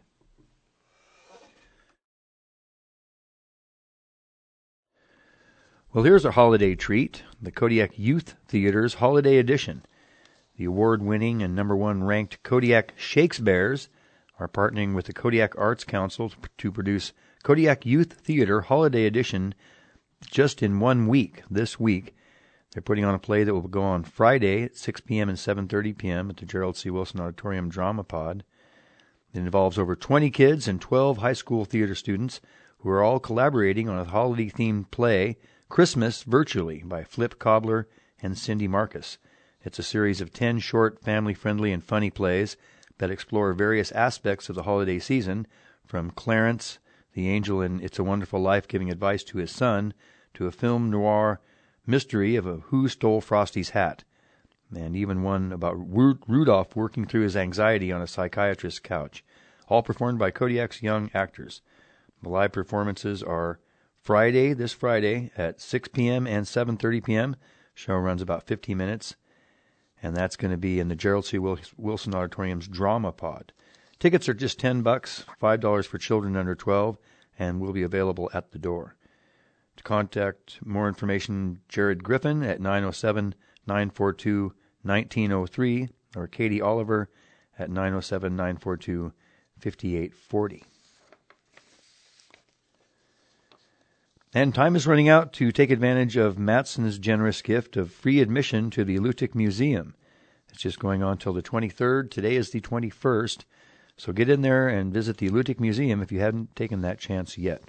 Well, 5.95 6.05
here's 6.05 6.25
a 6.25 6.33
holiday 6.33 6.75
treat 6.75 7.23
the 7.41 7.53
Kodiak 7.53 7.99
Youth 7.99 8.35
Theater's 8.47 8.95
Holiday 8.95 9.39
Edition. 9.39 9.85
The 10.57 10.67
award 10.67 11.03
winning 11.03 11.43
and 11.43 11.57
number 11.57 11.75
one 11.75 12.05
ranked 12.05 12.43
Kodiak 12.45 12.93
Shakespeares 12.97 13.89
are 14.39 14.47
partnering 14.47 14.95
with 14.95 15.07
the 15.07 15.13
Kodiak 15.13 15.59
Arts 15.59 15.83
Council 15.83 16.33
to 16.59 16.71
produce 16.71 17.13
Kodiak 17.43 17.85
Youth 17.85 18.13
Theater 18.13 18.61
Holiday 18.61 19.05
Edition 19.05 19.55
just 20.31 20.63
in 20.63 20.79
one 20.79 21.09
week, 21.09 21.43
this 21.51 21.81
week. 21.81 22.15
They're 22.73 22.83
putting 22.83 23.05
on 23.05 23.15
a 23.15 23.19
play 23.19 23.43
that 23.43 23.53
will 23.53 23.63
go 23.63 23.83
on 23.83 24.05
Friday 24.05 24.63
at 24.63 24.77
6 24.77 25.01
p.m. 25.01 25.29
and 25.29 25.39
7:30 25.39 25.99
p.m. 25.99 26.31
at 26.31 26.37
the 26.37 26.47
Gerald 26.47 26.77
C. 26.77 26.89
Wilson 26.89 27.21
Auditorium 27.21 27.69
Drama 27.69 28.05
Pod. 28.05 28.45
It 29.33 29.39
involves 29.39 29.77
over 29.77 29.97
20 29.97 30.31
kids 30.31 30.69
and 30.69 30.81
12 30.81 31.19
high 31.19 31.33
school 31.33 31.65
theater 31.65 31.97
students 31.97 32.41
who 32.79 32.91
are 32.91 33.03
all 33.03 33.19
collaborating 33.19 33.89
on 33.89 33.99
a 33.99 34.05
holiday-themed 34.05 34.93
play, 34.93 35.37
Christmas 35.69 36.23
Virtually, 36.23 36.83
by 36.85 37.03
Flip 37.03 37.41
Kobler 37.41 37.87
and 38.23 38.39
Cindy 38.39 38.69
Marcus. 38.69 39.19
It's 39.65 39.79
a 39.79 39.83
series 39.83 40.21
of 40.21 40.31
10 40.31 40.59
short, 40.59 41.03
family-friendly, 41.03 41.73
and 41.73 41.83
funny 41.83 42.11
plays 42.11 42.59
that 42.99 43.11
explore 43.11 43.55
various 43.55 43.91
aspects 43.93 44.51
of 44.51 44.57
the 44.57 44.65
holiday 44.65 44.99
season, 44.99 45.47
from 45.87 46.11
Clarence, 46.11 46.79
the 47.15 47.31
angel 47.31 47.63
in 47.63 47.81
It's 47.81 47.99
a 47.99 48.05
Wonderful 48.05 48.41
Life, 48.41 48.69
giving 48.69 48.91
advice 48.91 49.25
to 49.25 49.39
his 49.39 49.51
son, 49.51 49.95
to 50.35 50.47
a 50.47 50.53
film 50.53 50.91
noir 50.91 51.41
mystery 51.87 52.37
of 52.37 52.45
Who 52.65 52.89
Stole 52.89 53.23
Frosty's 53.23 53.71
Hat, 53.71 54.05
and 54.77 54.95
even 54.95 55.23
one 55.23 55.51
about 55.51 55.77
Ru- 55.79 56.19
Rudolph 56.29 56.77
working 56.77 57.07
through 57.07 57.23
his 57.23 57.37
anxiety 57.37 57.91
on 57.91 58.03
a 58.03 58.07
psychiatrist's 58.07 58.81
couch, 58.81 59.25
all 59.69 59.83
performed 59.83 60.19
by 60.19 60.31
Kodiak's 60.31 60.83
young 60.83 61.11
actors. 61.15 61.63
The 62.23 62.29
live 62.29 62.53
performances 62.53 63.23
are 63.23 63.61
Friday, 63.99 64.53
this 64.53 64.75
Friday 64.75 65.31
at 65.39 65.59
6 65.59 65.89
p.m. 65.89 66.27
and 66.27 66.45
7:30 66.45 67.03
p.m. 67.03 67.37
Show 67.73 67.97
runs 67.97 68.21
about 68.21 68.47
15 68.47 68.77
minutes, 68.77 69.17
and 70.05 70.15
that's 70.15 70.37
going 70.37 70.51
to 70.51 70.59
be 70.59 70.79
in 70.79 70.89
the 70.89 70.95
Gerald 70.95 71.25
C. 71.25 71.39
Wilson 71.39 72.15
Auditorium's 72.15 72.69
Drama 72.69 73.11
Pod. 73.11 73.55
Tickets 73.99 74.29
are 74.29 74.35
just 74.35 74.61
10 74.61 74.83
bucks, 74.83 75.25
$5 75.41 75.87
for 75.87 75.97
children 75.97 76.37
under 76.37 76.55
12, 76.55 76.99
and 77.39 77.59
will 77.59 77.73
be 77.73 77.83
available 77.83 78.31
at 78.35 78.53
the 78.53 78.59
door. 78.59 78.97
To 79.79 79.83
contact 79.83 80.59
more 80.63 80.89
information, 80.89 81.61
Jared 81.71 82.05
Griffin 82.05 82.43
at 82.43 82.61
907 82.61 83.35
942 83.67 84.53
1903 84.83 85.89
or 86.15 86.27
Katie 86.27 86.61
Oliver 86.61 87.09
at 87.59 87.71
907 87.71 88.37
942 88.37 89.11
5840. 89.59 90.65
And 94.37 94.53
time 94.53 94.75
is 94.75 94.85
running 94.85 95.09
out 95.09 95.33
to 95.35 95.53
take 95.53 95.71
advantage 95.71 96.17
of 96.17 96.41
Matson's 96.41 96.99
generous 96.99 97.41
gift 97.41 97.77
of 97.77 97.93
free 97.93 98.21
admission 98.21 98.69
to 98.71 98.85
the 98.85 98.99
Alutiiq 98.99 99.33
Museum. 99.33 99.95
It's 100.49 100.61
just 100.61 100.81
going 100.81 101.05
on 101.05 101.19
till 101.19 101.33
the 101.33 101.41
23rd. 101.41 102.11
Today 102.11 102.35
is 102.35 102.51
the 102.51 102.61
21st. 102.61 103.45
So 103.97 104.13
get 104.13 104.29
in 104.29 104.43
there 104.43 104.67
and 104.67 104.93
visit 104.93 105.19
the 105.19 105.29
Alutiiq 105.31 105.61
Museum 105.61 106.03
if 106.03 106.11
you 106.11 106.19
haven't 106.19 106.57
taken 106.57 106.81
that 106.81 106.99
chance 106.99 107.39
yet. 107.39 107.63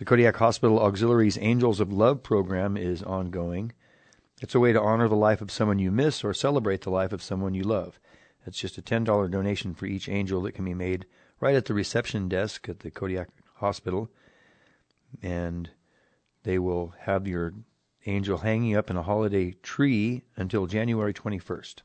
The 0.00 0.04
Kodiak 0.04 0.38
Hospital 0.38 0.80
Auxiliary's 0.80 1.38
Angels 1.40 1.78
of 1.78 1.92
Love 1.92 2.24
program 2.24 2.76
is 2.76 3.00
ongoing. 3.00 3.70
It's 4.42 4.56
a 4.56 4.60
way 4.60 4.72
to 4.72 4.82
honor 4.82 5.06
the 5.06 5.14
life 5.14 5.40
of 5.40 5.52
someone 5.52 5.78
you 5.78 5.92
miss 5.92 6.24
or 6.24 6.34
celebrate 6.34 6.80
the 6.80 6.90
life 6.90 7.12
of 7.12 7.22
someone 7.22 7.54
you 7.54 7.62
love. 7.62 8.00
It's 8.44 8.58
just 8.58 8.76
a 8.76 8.82
$10 8.82 9.30
donation 9.30 9.72
for 9.72 9.86
each 9.86 10.08
angel 10.08 10.42
that 10.42 10.56
can 10.56 10.64
be 10.64 10.74
made 10.74 11.06
right 11.38 11.54
at 11.54 11.66
the 11.66 11.74
reception 11.74 12.28
desk 12.28 12.68
at 12.68 12.80
the 12.80 12.90
Kodiak 12.90 13.28
Hospital. 13.58 14.10
And 15.22 15.70
they 16.42 16.58
will 16.58 16.94
have 17.00 17.26
your 17.26 17.54
angel 18.06 18.38
hanging 18.38 18.76
up 18.76 18.90
in 18.90 18.96
a 18.96 19.02
holiday 19.02 19.52
tree 19.62 20.22
until 20.36 20.66
January 20.66 21.14
21st. 21.14 21.76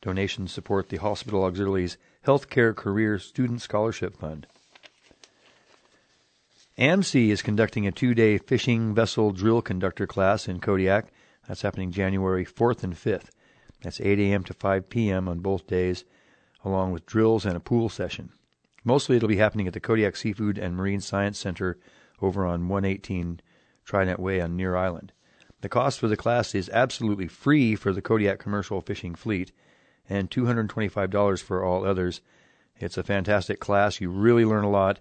Donations 0.00 0.50
support 0.50 0.88
the 0.88 0.96
Hospital 0.96 1.44
Auxiliary's 1.44 1.98
Healthcare 2.26 2.74
Career 2.74 3.18
Student 3.18 3.60
Scholarship 3.60 4.16
Fund. 4.16 4.46
AMSEA 6.78 7.28
is 7.28 7.42
conducting 7.42 7.86
a 7.86 7.92
two 7.92 8.14
day 8.14 8.38
fishing 8.38 8.94
vessel 8.94 9.32
drill 9.32 9.60
conductor 9.60 10.06
class 10.06 10.48
in 10.48 10.60
Kodiak. 10.60 11.12
That's 11.46 11.60
happening 11.60 11.90
January 11.90 12.46
4th 12.46 12.82
and 12.82 12.94
5th. 12.94 13.28
That's 13.82 14.00
8 14.00 14.18
a.m. 14.18 14.44
to 14.44 14.54
5 14.54 14.88
p.m. 14.88 15.28
on 15.28 15.40
both 15.40 15.66
days, 15.66 16.04
along 16.64 16.92
with 16.92 17.04
drills 17.04 17.44
and 17.44 17.56
a 17.56 17.60
pool 17.60 17.90
session. 17.90 18.30
Mostly 18.84 19.16
it'll 19.16 19.28
be 19.28 19.36
happening 19.36 19.66
at 19.66 19.74
the 19.74 19.80
Kodiak 19.80 20.16
Seafood 20.16 20.58
and 20.58 20.76
Marine 20.76 21.00
Science 21.00 21.38
Center 21.38 21.78
over 22.22 22.46
on 22.46 22.68
118 22.68 23.40
Trident 23.84 24.18
Way 24.18 24.40
on 24.40 24.56
Near 24.56 24.76
Island. 24.76 25.12
The 25.60 25.68
cost 25.68 25.98
for 25.98 26.08
the 26.08 26.16
class 26.16 26.54
is 26.54 26.70
absolutely 26.70 27.26
free 27.26 27.74
for 27.76 27.92
the 27.92 28.00
Kodiak 28.00 28.38
commercial 28.38 28.80
fishing 28.80 29.14
fleet 29.14 29.52
and 30.08 30.30
$225 30.30 31.42
for 31.42 31.62
all 31.62 31.84
others. 31.84 32.20
It's 32.78 32.96
a 32.96 33.02
fantastic 33.02 33.60
class. 33.60 34.00
You 34.00 34.10
really 34.10 34.44
learn 34.44 34.64
a 34.64 34.70
lot, 34.70 35.00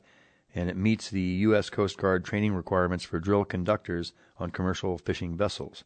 and 0.53 0.69
it 0.69 0.75
meets 0.75 1.09
the 1.09 1.21
U.S. 1.21 1.69
Coast 1.69 1.97
Guard 1.97 2.25
training 2.25 2.53
requirements 2.53 3.05
for 3.05 3.19
drill 3.19 3.45
conductors 3.45 4.11
on 4.37 4.51
commercial 4.51 4.97
fishing 4.97 5.37
vessels. 5.37 5.85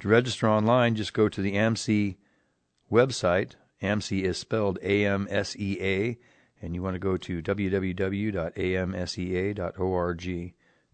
To 0.00 0.08
register 0.08 0.48
online, 0.48 0.96
just 0.96 1.12
go 1.12 1.28
to 1.28 1.40
the 1.40 1.54
AMSEA 1.54 2.16
website. 2.90 3.52
AMSEA 3.80 4.24
is 4.24 4.38
spelled 4.38 4.80
A 4.82 5.06
M 5.06 5.28
S 5.30 5.54
E 5.56 5.78
A, 5.80 6.18
and 6.62 6.74
you 6.74 6.82
want 6.82 6.94
to 6.94 7.00
go 7.00 7.18
to 7.18 7.42
www.amsea.org 7.42 8.54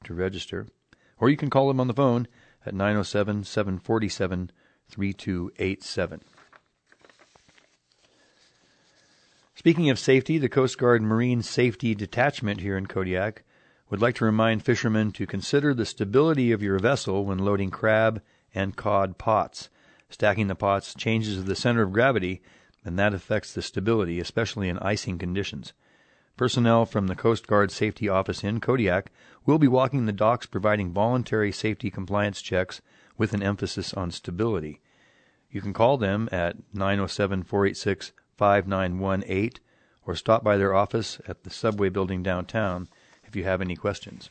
to 0.05 0.15
register. 0.15 0.67
Or 1.21 1.29
you 1.29 1.37
can 1.37 1.51
call 1.51 1.69
them 1.69 1.81
on 1.81 1.87
the 1.87 1.95
phone 1.95 2.27
at 2.65 2.75
907 2.75 3.45
747 3.45 4.51
3287. 4.91 6.21
Speaking 9.55 9.91
of 9.91 9.99
safety, 9.99 10.39
the 10.39 10.49
Coast 10.49 10.79
Guard 10.79 11.03
Marine 11.03 11.43
Safety 11.43 11.95
Detachment 11.95 12.61
here 12.61 12.79
in 12.79 12.87
Kodiak 12.87 13.43
would 13.91 14.01
like 14.01 14.15
to 14.17 14.25
remind 14.25 14.63
fishermen 14.63 15.11
to 15.13 15.27
consider 15.27 15.75
the 15.75 15.85
stability 15.85 16.53
of 16.53 16.63
your 16.63 16.79
vessel 16.79 17.25
when 17.25 17.39
loading 17.39 17.71
crab 17.71 18.23
and 18.55 18.77
cod 18.77 19.19
pots. 19.19 19.69
Stacking 20.11 20.47
the 20.47 20.55
pots 20.55 20.95
changes 20.95 21.45
the 21.45 21.57
center 21.57 21.83
of 21.83 21.93
gravity, 21.93 22.41
and 22.85 22.99
that 22.99 23.15
affects 23.15 23.53
the 23.53 23.63
stability, 23.63 24.21
especially 24.21 24.69
in 24.69 24.79
icing 24.79 25.19
conditions. 25.19 25.73
Personnel 26.37 26.87
from 26.87 27.09
the 27.09 27.17
Coast 27.17 27.47
Guard 27.47 27.73
Safety 27.73 28.09
Office 28.09 28.45
in 28.45 28.61
Kodiak 28.61 29.11
will 29.45 29.59
be 29.59 29.67
walking 29.67 30.07
the 30.07 30.13
docks 30.13 30.47
providing 30.47 30.93
voluntary 30.93 31.51
safety 31.51 31.91
compliance 31.91 32.41
checks 32.41 32.81
with 33.17 33.33
an 33.33 33.43
emphasis 33.43 33.93
on 33.93 34.11
stability. 34.11 34.81
You 35.51 35.61
can 35.61 35.73
call 35.73 35.99
them 35.99 36.29
at 36.31 36.57
907 36.73 37.43
486 37.43 38.13
5918 38.37 39.51
or 40.07 40.15
stop 40.15 40.45
by 40.45 40.57
their 40.57 40.75
office 40.75 41.21
at 41.27 41.43
the 41.43 41.51
subway 41.51 41.89
building 41.89 42.23
downtown 42.23 42.89
if 43.25 43.35
you 43.35 43.45
have 43.45 43.61
any 43.61 43.75
questions. 43.75 44.31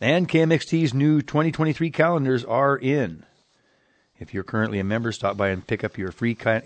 And 0.00 0.28
KMXT's 0.28 0.92
new 0.92 1.22
2023 1.22 1.90
calendars 1.90 2.44
are 2.44 2.76
in. 2.76 3.24
If 4.18 4.32
you're 4.32 4.44
currently 4.44 4.78
a 4.78 4.84
member, 4.84 5.10
stop 5.10 5.36
by 5.36 5.48
and 5.48 5.66
pick 5.66 5.82
up 5.82 5.98
your 5.98 6.12
free 6.12 6.34
ca- 6.34 6.62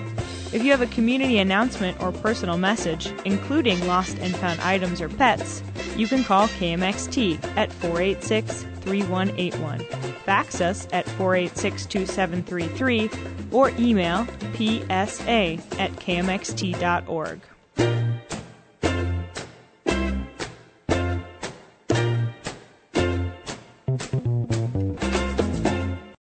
If 0.52 0.64
you 0.64 0.72
have 0.72 0.82
a 0.82 0.88
community 0.88 1.38
announcement 1.38 2.02
or 2.02 2.12
personal 2.12 2.58
message, 2.58 3.14
including 3.24 3.86
lost 3.86 4.18
and 4.18 4.36
found 4.36 4.60
items 4.62 5.00
or 5.00 5.08
pets, 5.08 5.62
you 5.96 6.08
can 6.08 6.24
call 6.24 6.48
KMXT 6.48 7.56
at 7.56 7.72
486 7.72 8.64
3181. 8.82 9.80
Fax 10.26 10.60
us 10.60 10.88
at 10.92 11.08
486 11.08 11.86
2733 11.86 13.12
or 13.52 13.70
email 13.78 14.26
psa 14.56 15.60
at 15.78 15.92
kmxt.org. 15.92 17.42